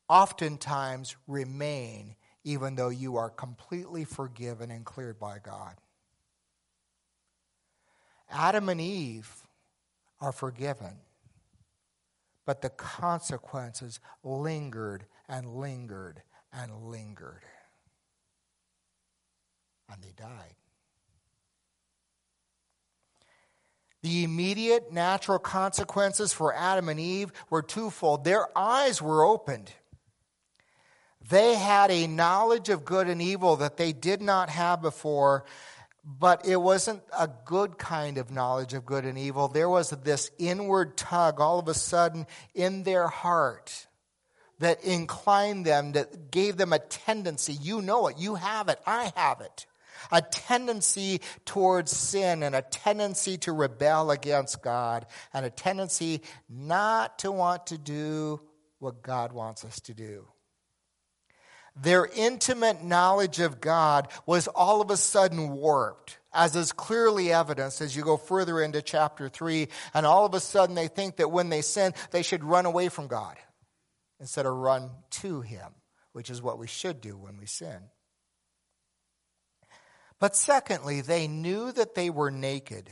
oftentimes 0.09 1.17
remain 1.29 2.17
even 2.47 2.77
though 2.77 2.91
you 2.91 3.17
are 3.17 3.29
completely 3.29 4.05
forgiven 4.05 4.71
and 4.71 4.85
cleared 4.85 5.19
by 5.19 5.39
God. 5.43 5.75
Adam 8.31 8.69
and 8.69 8.81
Eve 8.81 9.29
are 10.21 10.31
forgiven, 10.31 11.01
but 12.47 12.63
the 12.63 12.71
consequences 12.71 13.99
lingered 14.23 15.07
and 15.29 15.57
lingered 15.57 16.23
and 16.53 16.85
lingered. 16.85 17.43
And 19.93 20.01
they 20.01 20.13
died. 20.17 20.55
The 24.03 24.23
immediate 24.23 24.93
natural 24.93 25.41
consequences 25.41 26.33
for 26.33 26.55
Adam 26.55 26.89
and 26.89 27.01
Eve 27.01 27.33
were 27.51 27.63
twofold. 27.63 28.23
Their 28.23 28.57
eyes 28.57 29.03
were 29.03 29.25
opened 29.25 29.73
they 31.29 31.55
had 31.55 31.91
a 31.91 32.07
knowledge 32.07 32.69
of 32.69 32.85
good 32.85 33.09
and 33.09 33.21
evil 33.21 33.57
that 33.57 33.77
they 33.77 33.93
did 33.93 34.23
not 34.23 34.49
have 34.51 34.83
before, 34.83 35.45
but 36.05 36.47
it 36.47 36.57
wasn't 36.57 37.03
a 37.19 37.29
good 37.45 37.79
kind 37.79 38.17
of 38.19 38.31
knowledge 38.31 38.75
of 38.75 38.87
good 38.87 39.05
and 39.05 39.19
evil. 39.19 39.49
There 39.49 39.69
was 39.69 39.91
this 39.91 40.31
inward 40.39 40.97
tug 40.97 41.41
all 41.41 41.59
of 41.59 41.69
a 41.69 41.75
sudden 41.75 42.27
in 42.55 42.85
their 42.85 43.09
heart 43.09 43.87
that 44.61 44.85
inclined 44.85 45.67
them, 45.67 45.93
that 45.93 46.31
gave 46.31 46.57
them 46.57 46.73
a 46.73 46.79
tendency. 46.79 47.55
You 47.55 47.83
know 47.83 48.07
it, 48.07 48.19
you 48.19 48.37
have 48.37 48.69
it, 48.69 48.79
I 48.87 49.13
have 49.17 49.41
it. 49.41 49.67
A 50.13 50.23
tendency 50.23 51.21
towards 51.45 51.91
sin 51.91 52.43
and 52.45 52.55
a 52.55 52.63
tendency 52.63 53.39
to 53.39 53.53
rebel 53.53 54.13
against 54.13 54.63
God 54.63 55.07
and 55.35 55.45
a 55.45 55.51
tendency 55.51 56.23
not 56.49 57.19
to 57.21 57.33
want 57.33 57.67
to 57.69 57.79
do 57.79 58.41
what 58.79 59.03
God 59.03 59.33
wants 59.33 59.65
us 59.65 59.81
to 59.81 59.95
do. 59.95 60.29
Their 61.77 62.07
intimate 62.07 62.83
knowledge 62.83 63.39
of 63.39 63.61
God 63.61 64.09
was 64.25 64.49
all 64.49 64.81
of 64.81 64.91
a 64.91 64.97
sudden 64.97 65.51
warped, 65.51 66.19
as 66.33 66.57
is 66.57 66.73
clearly 66.73 67.33
evidenced 67.33 67.83
as 67.83 67.95
you 67.95 68.03
go 68.03 68.17
further 68.17 68.63
into 68.63 68.81
chapter 68.81 69.29
3. 69.29 69.69
And 69.93 70.07
all 70.07 70.25
of 70.25 70.33
a 70.33 70.41
sudden, 70.41 70.75
they 70.75 70.89
think 70.89 71.17
that 71.17 71.31
when 71.31 71.51
they 71.51 71.61
sin, 71.61 71.93
they 72.13 72.23
should 72.23 72.43
run 72.43 72.65
away 72.65 72.89
from 72.89 73.09
God 73.09 73.37
instead 74.19 74.47
of 74.47 74.55
run 74.55 74.91
to 75.11 75.43
Him, 75.43 75.75
which 76.13 76.31
is 76.31 76.41
what 76.41 76.59
we 76.59 76.67
should 76.67 77.03
do 77.03 77.17
when 77.17 77.37
we 77.37 77.47
sin. 77.47 77.91
But 80.19 80.35
secondly, 80.35 81.03
they 81.03 81.29
knew 81.29 81.73
that 81.73 81.95
they 81.95 82.09
were 82.09 82.31
naked 82.31 82.89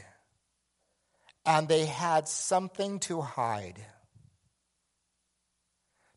and 1.46 1.68
they 1.68 1.86
had 1.86 2.28
something 2.28 2.98
to 3.00 3.22
hide. 3.22 3.84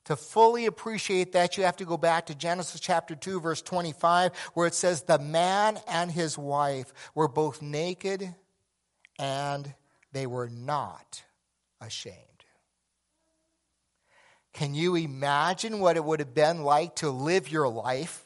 To 0.08 0.16
fully 0.16 0.68
appreciate 0.68 1.34
that, 1.34 1.58
you 1.58 1.66
have 1.66 1.76
to 1.78 1.86
go 1.86 1.98
back 1.98 2.28
to 2.28 2.36
Genesis 2.36 2.80
chapter 2.80 3.14
2, 3.14 3.42
verse 3.42 3.62
25, 3.62 4.32
where 4.54 4.66
it 4.66 4.74
says, 4.74 5.02
The 5.02 5.20
man 5.20 5.78
and 5.86 6.10
his 6.10 6.38
wife 6.38 6.94
were 7.14 7.28
both 7.28 7.62
naked 7.62 8.34
and 9.20 9.74
they 10.14 10.26
were 10.26 10.48
not 10.48 11.24
ashamed. 11.82 12.16
Can 14.54 14.74
you 14.74 14.96
imagine 14.96 15.82
what 15.82 15.98
it 15.98 16.06
would 16.06 16.22
have 16.22 16.34
been 16.34 16.64
like 16.64 16.96
to 16.96 17.10
live 17.10 17.52
your 17.52 17.68
life 17.68 18.26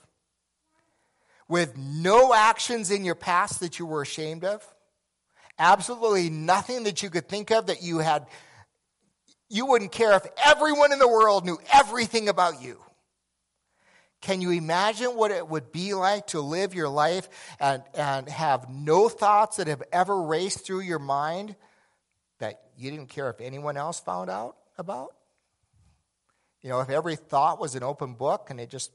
with 1.48 1.76
no 1.80 2.32
actions 2.32 2.91
in 2.91 3.04
your 3.04 3.15
past 3.15 3.60
that 3.62 3.80
you 3.80 3.88
were 3.88 4.04
ashamed 4.04 4.44
of? 4.44 4.63
Absolutely 5.58 6.30
nothing 6.30 6.84
that 6.84 7.02
you 7.02 7.10
could 7.10 7.28
think 7.28 7.50
of 7.50 7.65
that 7.65 7.82
you 7.82 7.98
had 7.98 8.28
you 9.52 9.66
wouldn't 9.66 9.92
care 9.92 10.14
if 10.14 10.26
everyone 10.46 10.94
in 10.94 11.00
the 11.00 11.08
world 11.08 11.46
knew 11.46 11.60
everything 11.74 12.30
about 12.30 12.62
you. 12.62 12.80
Can 14.22 14.40
you 14.40 14.52
imagine 14.52 15.10
what 15.10 15.32
it 15.32 15.48
would 15.48 15.72
be 15.72 15.94
like 15.94 16.28
to 16.28 16.42
live 16.42 16.74
your 16.74 16.88
life 16.88 17.28
and, 17.60 17.84
and 17.94 18.30
have 18.30 18.70
no 18.70 19.10
thoughts 19.10 19.58
that 19.58 19.68
have 19.68 19.84
ever 19.92 20.22
raced 20.22 20.66
through 20.66 20.82
your 20.82 21.00
mind 21.00 21.56
that 22.38 22.62
you 22.78 22.92
didn't 22.92 23.10
care 23.10 23.30
if 23.30 23.42
anyone 23.42 23.78
else 23.78 24.00
found 24.00 24.30
out 24.30 24.56
about? 24.78 25.16
You 26.62 26.70
know, 26.70 26.80
if 26.80 26.90
every 26.90 27.16
thought 27.16 27.60
was 27.60 27.76
an 27.76 27.84
open 27.84 28.14
book 28.14 28.52
and 28.52 28.60
it 28.60 28.70
just 28.70 28.92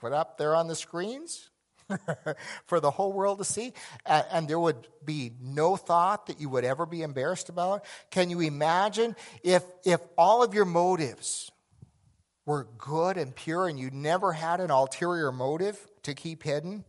put 0.00 0.12
up 0.12 0.38
there 0.38 0.56
on 0.56 0.66
the 0.66 0.74
screens? 0.74 1.49
for 2.66 2.80
the 2.80 2.90
whole 2.90 3.12
world 3.12 3.38
to 3.38 3.44
see, 3.44 3.72
and, 4.06 4.24
and, 4.32 4.48
there 4.48 4.58
would 4.58 4.88
be 5.04 5.32
no 5.40 5.76
thought 5.76 6.26
that 6.26 6.40
you 6.40 6.48
would 6.48 6.64
ever 6.64 6.86
be 6.86 7.02
embarrassed 7.02 7.48
about. 7.48 7.84
Can 8.10 8.30
you 8.30 8.40
imagine 8.40 9.16
if, 9.42 9.62
if 9.84 10.00
all 10.16 10.42
of 10.42 10.54
your 10.54 10.64
motives 10.64 11.50
were 12.46 12.68
good 12.78 13.16
and 13.16 13.34
pure 13.34 13.68
and 13.68 13.78
you 13.78 13.90
never 13.92 14.32
had 14.32 14.60
an 14.60 14.70
ulterior 14.70 15.32
motive 15.32 15.78
to 16.02 16.14
keep 16.14 16.42
hidden? 16.42 16.84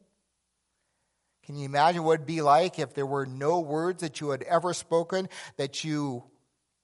Can 1.46 1.56
you 1.58 1.66
imagine 1.66 2.04
what 2.04 2.16
it'd 2.16 2.28
be 2.28 2.42
like 2.42 2.80
if 2.80 2.94
there 2.94 3.06
were 3.06 3.26
no 3.26 3.60
words 3.60 4.02
that 4.02 4.22
you 4.22 4.30
had 4.30 4.44
ever 4.44 4.74
spoken 4.74 5.28
that 5.58 5.84
you 5.84 6.24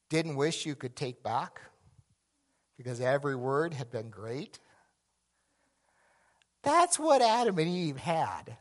didn't 0.10 0.36
wish 0.36 0.66
you 0.66 0.76
could 0.76 0.96
take 0.96 1.24
back? 1.24 1.62
Because 2.78 3.00
every 3.00 3.36
word 3.36 3.74
had 3.74 3.92
been 3.92 4.10
great. 4.10 4.60
That's 6.68 7.00
what 7.00 7.22
Adam 7.22 7.58
and 7.60 7.70
Eve 7.70 7.96
had. 7.96 8.58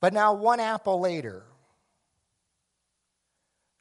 But 0.00 0.12
now, 0.12 0.34
one 0.34 0.60
apple 0.60 1.00
later, 1.00 1.42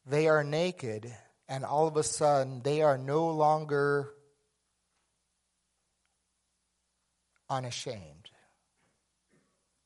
they 0.03 0.27
are 0.27 0.43
naked, 0.43 1.13
and 1.47 1.63
all 1.63 1.88
of 1.88 1.95
a 1.95 2.01
sudden, 2.01 2.63
they 2.63 2.82
are 2.82 2.97
no 2.97 3.29
longer 3.29 4.10
unashamed. 7.51 8.32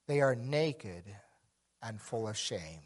They 0.07 0.21
are 0.21 0.35
naked 0.35 1.03
and 1.81 1.99
full 1.99 2.29
of 2.29 2.37
shame. 2.37 2.83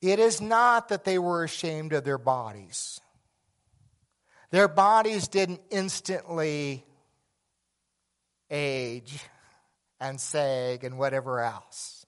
It 0.00 0.20
is 0.20 0.40
not 0.40 0.90
that 0.90 1.02
they 1.02 1.18
were 1.18 1.42
ashamed 1.42 1.92
of 1.92 2.04
their 2.04 2.18
bodies. 2.18 3.00
Their 4.50 4.68
bodies 4.68 5.28
didn't 5.28 5.60
instantly 5.70 6.84
age 8.50 9.18
and 10.00 10.20
sag 10.20 10.84
and 10.84 10.98
whatever 10.98 11.40
else. 11.40 12.06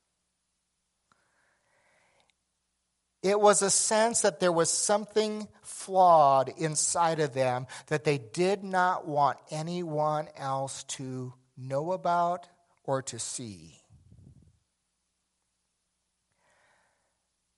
It 3.22 3.40
was 3.40 3.60
a 3.60 3.70
sense 3.70 4.20
that 4.20 4.38
there 4.38 4.52
was 4.52 4.70
something 4.70 5.48
flawed 5.62 6.48
inside 6.58 7.18
of 7.18 7.34
them 7.34 7.66
that 7.88 8.04
they 8.04 8.18
did 8.18 8.62
not 8.62 9.08
want 9.08 9.38
anyone 9.50 10.28
else 10.36 10.84
to 10.84 11.34
know 11.56 11.90
about 11.90 12.48
or 12.84 13.02
to 13.02 13.18
see. 13.18 13.80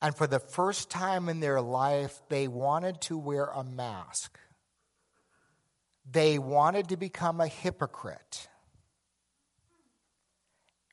And 0.00 0.14
for 0.14 0.26
the 0.26 0.38
first 0.38 0.90
time 0.90 1.28
in 1.28 1.40
their 1.40 1.60
life, 1.60 2.22
they 2.28 2.48
wanted 2.48 3.00
to 3.02 3.18
wear 3.18 3.46
a 3.46 3.64
mask. 3.64 4.38
They 6.10 6.38
wanted 6.38 6.88
to 6.88 6.96
become 6.96 7.40
a 7.40 7.46
hypocrite 7.46 8.48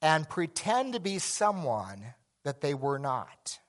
and 0.02 0.28
pretend 0.28 0.94
to 0.94 1.00
be 1.00 1.20
someone 1.20 2.14
that 2.44 2.62
they 2.62 2.74
were 2.74 3.00
not. 3.00 3.60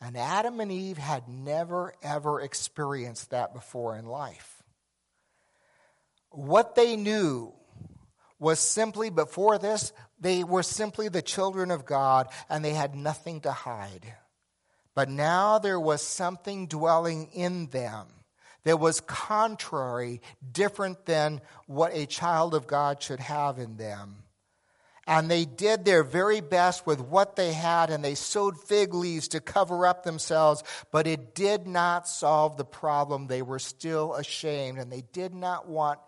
And 0.00 0.16
Adam 0.16 0.60
and 0.60 0.70
Eve 0.70 0.98
had 0.98 1.28
never, 1.28 1.94
ever 2.02 2.40
experienced 2.40 3.30
that 3.30 3.54
before 3.54 3.96
in 3.96 4.06
life. 4.06 4.62
What 6.30 6.74
they 6.74 6.94
knew 6.94 7.54
was 8.38 8.60
simply, 8.60 9.10
before 9.10 9.58
this, 9.58 9.92
they 10.20 10.44
were 10.44 10.62
simply 10.62 11.08
the 11.08 11.22
children 11.22 11.70
of 11.70 11.86
God 11.86 12.28
and 12.48 12.64
they 12.64 12.74
had 12.74 12.94
nothing 12.94 13.40
to 13.40 13.52
hide. 13.52 14.14
But 14.94 15.08
now 15.08 15.58
there 15.58 15.80
was 15.80 16.02
something 16.02 16.66
dwelling 16.66 17.30
in 17.32 17.68
them 17.70 18.06
that 18.64 18.80
was 18.80 19.00
contrary, 19.00 20.20
different 20.52 21.06
than 21.06 21.40
what 21.66 21.92
a 21.94 22.06
child 22.06 22.54
of 22.54 22.66
God 22.66 23.02
should 23.02 23.20
have 23.20 23.58
in 23.58 23.76
them. 23.76 24.24
And 25.06 25.30
they 25.30 25.46
did 25.46 25.86
their 25.86 26.04
very 26.04 26.42
best 26.42 26.86
with 26.86 27.00
what 27.00 27.34
they 27.34 27.54
had, 27.54 27.88
and 27.88 28.04
they 28.04 28.14
sewed 28.14 28.58
fig 28.58 28.92
leaves 28.92 29.28
to 29.28 29.40
cover 29.40 29.86
up 29.86 30.02
themselves, 30.02 30.62
but 30.92 31.06
it 31.06 31.34
did 31.34 31.66
not 31.66 32.06
solve 32.06 32.58
the 32.58 32.64
problem. 32.66 33.26
They 33.26 33.40
were 33.40 33.58
still 33.58 34.12
ashamed, 34.14 34.78
and 34.78 34.92
they 34.92 35.02
did 35.12 35.32
not 35.32 35.66
want 35.66 35.98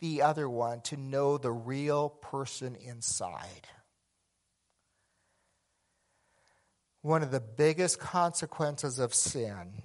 the 0.00 0.20
other 0.20 0.50
one 0.50 0.82
to 0.82 0.98
know 0.98 1.38
the 1.38 1.50
real 1.50 2.10
person 2.10 2.74
inside. 2.76 3.68
One 7.00 7.22
of 7.22 7.30
the 7.30 7.40
biggest 7.40 7.98
consequences 7.98 8.98
of 8.98 9.14
sin 9.14 9.82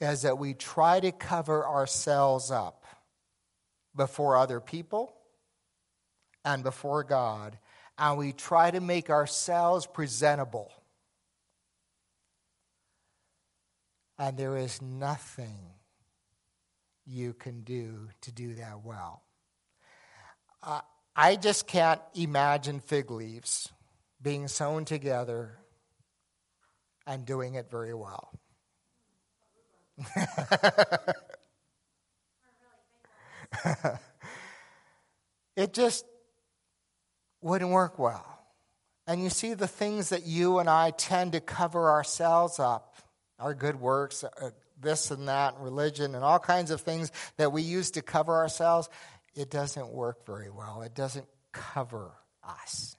is 0.00 0.22
that 0.22 0.38
we 0.38 0.54
try 0.54 1.00
to 1.00 1.12
cover 1.12 1.66
ourselves 1.66 2.50
up 2.50 2.84
before 3.94 4.36
other 4.36 4.60
people 4.60 5.14
and 6.44 6.62
before 6.62 7.02
God, 7.02 7.58
and 7.98 8.18
we 8.18 8.32
try 8.32 8.70
to 8.70 8.80
make 8.80 9.10
ourselves 9.10 9.86
presentable. 9.86 10.70
And 14.18 14.36
there 14.36 14.56
is 14.56 14.80
nothing 14.80 15.58
you 17.06 17.32
can 17.34 17.62
do 17.62 18.08
to 18.22 18.32
do 18.32 18.54
that 18.54 18.84
well. 18.84 19.22
Uh, 20.62 20.80
I 21.14 21.36
just 21.36 21.66
can't 21.66 22.00
imagine 22.14 22.80
fig 22.80 23.10
leaves 23.10 23.72
being 24.20 24.48
sewn 24.48 24.84
together 24.84 25.58
and 27.06 27.24
doing 27.24 27.54
it 27.54 27.70
very 27.70 27.94
well. 27.94 28.30
it 35.56 35.72
just 35.72 36.04
wouldn't 37.40 37.70
work 37.70 37.98
well. 37.98 38.24
And 39.06 39.22
you 39.22 39.30
see 39.30 39.54
the 39.54 39.68
things 39.68 40.10
that 40.10 40.26
you 40.26 40.58
and 40.58 40.68
I 40.68 40.90
tend 40.90 41.32
to 41.32 41.40
cover 41.40 41.90
ourselves 41.90 42.58
up, 42.58 42.96
our 43.38 43.54
good 43.54 43.80
works, 43.80 44.24
uh, 44.24 44.50
this 44.80 45.10
and 45.10 45.28
that, 45.28 45.58
religion, 45.58 46.14
and 46.14 46.24
all 46.24 46.38
kinds 46.38 46.70
of 46.70 46.80
things 46.80 47.12
that 47.36 47.52
we 47.52 47.62
use 47.62 47.92
to 47.92 48.02
cover 48.02 48.34
ourselves, 48.34 48.88
it 49.34 49.50
doesn't 49.50 49.88
work 49.88 50.26
very 50.26 50.50
well. 50.50 50.82
It 50.82 50.94
doesn't 50.94 51.26
cover 51.52 52.12
us. 52.42 52.96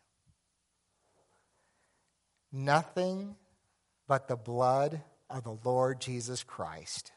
Nothing 2.52 3.36
but 4.08 4.28
the 4.28 4.38
blood 4.38 5.02
of 5.30 5.44
the 5.44 5.58
Lord 5.64 6.00
Jesus 6.02 6.44
Christ 6.44 7.12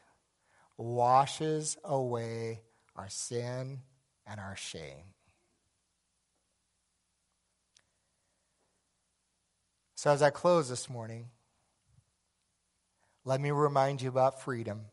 washes 0.77 1.77
away 1.83 2.61
our 2.95 3.09
sin 3.09 3.79
and 4.25 4.39
our 4.39 4.55
shame. 4.55 5.13
So, 9.95 10.09
as 10.09 10.21
I 10.21 10.31
close 10.31 10.67
this 10.67 10.89
morning, 10.89 11.27
let 13.23 13.39
me 13.39 13.51
remind 13.51 14.01
you 14.01 14.09
about 14.09 14.41
freedom. 14.41 14.85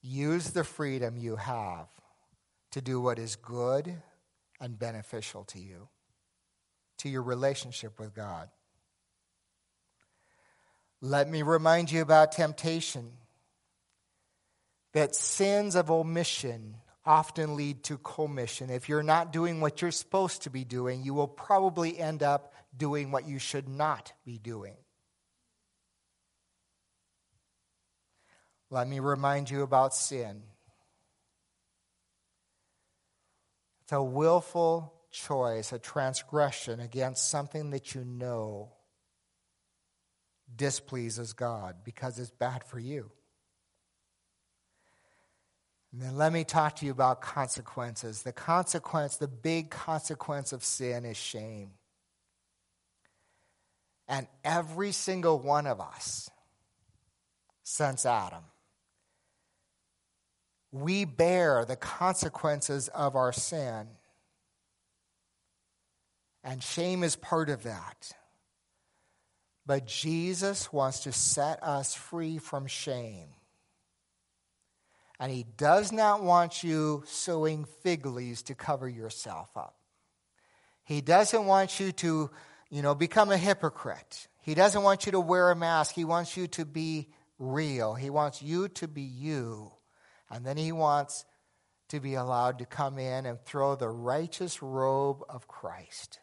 Use 0.00 0.50
the 0.50 0.64
freedom 0.64 1.18
you 1.18 1.36
have 1.36 1.88
to 2.72 2.80
do 2.80 3.00
what 3.00 3.18
is 3.18 3.36
good 3.36 3.94
and 4.60 4.78
beneficial 4.78 5.44
to 5.44 5.58
you, 5.58 5.88
to 6.98 7.08
your 7.08 7.22
relationship 7.22 8.00
with 8.00 8.14
God. 8.14 8.48
Let 11.04 11.28
me 11.28 11.42
remind 11.42 11.92
you 11.92 12.00
about 12.00 12.32
temptation. 12.32 13.10
That 14.94 15.14
sins 15.14 15.74
of 15.74 15.90
omission 15.90 16.76
often 17.04 17.56
lead 17.56 17.84
to 17.84 17.98
commission. 17.98 18.70
If 18.70 18.88
you're 18.88 19.02
not 19.02 19.30
doing 19.30 19.60
what 19.60 19.82
you're 19.82 19.90
supposed 19.90 20.44
to 20.44 20.50
be 20.50 20.64
doing, 20.64 21.02
you 21.02 21.12
will 21.12 21.28
probably 21.28 21.98
end 21.98 22.22
up 22.22 22.54
doing 22.74 23.10
what 23.10 23.28
you 23.28 23.38
should 23.38 23.68
not 23.68 24.14
be 24.24 24.38
doing. 24.38 24.76
Let 28.70 28.88
me 28.88 28.98
remind 28.98 29.50
you 29.50 29.60
about 29.60 29.94
sin. 29.94 30.42
It's 33.82 33.92
a 33.92 34.02
willful 34.02 34.94
choice, 35.10 35.70
a 35.70 35.78
transgression 35.78 36.80
against 36.80 37.28
something 37.28 37.72
that 37.72 37.94
you 37.94 38.06
know 38.06 38.72
displeases 40.56 41.32
God 41.32 41.76
because 41.84 42.18
it's 42.18 42.30
bad 42.30 42.64
for 42.64 42.78
you. 42.78 43.10
And 45.92 46.02
then 46.02 46.16
let 46.16 46.32
me 46.32 46.42
talk 46.42 46.76
to 46.76 46.86
you 46.86 46.90
about 46.90 47.20
consequences. 47.20 48.22
The 48.22 48.32
consequence, 48.32 49.16
the 49.16 49.28
big 49.28 49.70
consequence 49.70 50.52
of 50.52 50.64
sin 50.64 51.04
is 51.04 51.16
shame. 51.16 51.70
And 54.08 54.26
every 54.44 54.90
single 54.90 55.38
one 55.38 55.66
of 55.66 55.80
us, 55.80 56.28
since 57.62 58.04
Adam, 58.04 58.42
we 60.72 61.04
bear 61.04 61.64
the 61.64 61.76
consequences 61.76 62.88
of 62.88 63.14
our 63.14 63.32
sin. 63.32 63.86
And 66.42 66.60
shame 66.60 67.04
is 67.04 67.14
part 67.14 67.48
of 67.48 67.62
that. 67.62 68.12
But 69.66 69.86
Jesus 69.86 70.72
wants 70.72 71.00
to 71.00 71.12
set 71.12 71.62
us 71.62 71.94
free 71.94 72.38
from 72.38 72.66
shame. 72.66 73.28
And 75.18 75.32
he 75.32 75.44
does 75.56 75.92
not 75.92 76.22
want 76.22 76.62
you 76.62 77.02
sewing 77.06 77.64
fig 77.82 78.04
leaves 78.04 78.42
to 78.44 78.54
cover 78.54 78.88
yourself 78.88 79.48
up. 79.56 79.76
He 80.84 81.00
doesn't 81.00 81.46
want 81.46 81.80
you 81.80 81.92
to, 81.92 82.30
you 82.68 82.82
know, 82.82 82.94
become 82.94 83.30
a 83.30 83.38
hypocrite. 83.38 84.28
He 84.42 84.54
doesn't 84.54 84.82
want 84.82 85.06
you 85.06 85.12
to 85.12 85.20
wear 85.20 85.50
a 85.50 85.56
mask. 85.56 85.94
He 85.94 86.04
wants 86.04 86.36
you 86.36 86.46
to 86.48 86.66
be 86.66 87.08
real. 87.38 87.94
He 87.94 88.10
wants 88.10 88.42
you 88.42 88.68
to 88.68 88.88
be 88.88 89.02
you. 89.02 89.72
And 90.28 90.44
then 90.44 90.58
he 90.58 90.72
wants 90.72 91.24
to 91.88 92.00
be 92.00 92.14
allowed 92.14 92.58
to 92.58 92.66
come 92.66 92.98
in 92.98 93.24
and 93.24 93.40
throw 93.40 93.76
the 93.76 93.88
righteous 93.88 94.62
robe 94.62 95.22
of 95.28 95.48
Christ. 95.48 96.18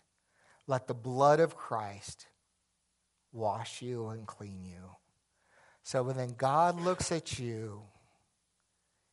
Let 0.67 0.87
the 0.87 0.93
blood 0.93 1.39
of 1.39 1.55
Christ 1.55 2.27
wash 3.31 3.81
you 3.81 4.07
and 4.07 4.27
clean 4.27 4.65
you. 4.65 4.95
So 5.83 6.03
when 6.03 6.33
God 6.35 6.79
looks 6.79 7.11
at 7.11 7.39
you, 7.39 7.81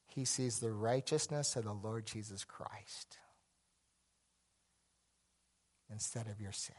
he 0.07 0.25
sees 0.25 0.59
the 0.59 0.73
righteousness 0.73 1.57
of 1.57 1.65
the 1.65 1.73
Lord 1.73 2.07
Jesus 2.07 2.45
Christ 2.45 3.19
instead 5.91 6.27
of 6.27 6.41
your 6.41 6.53
sin. 6.53 6.75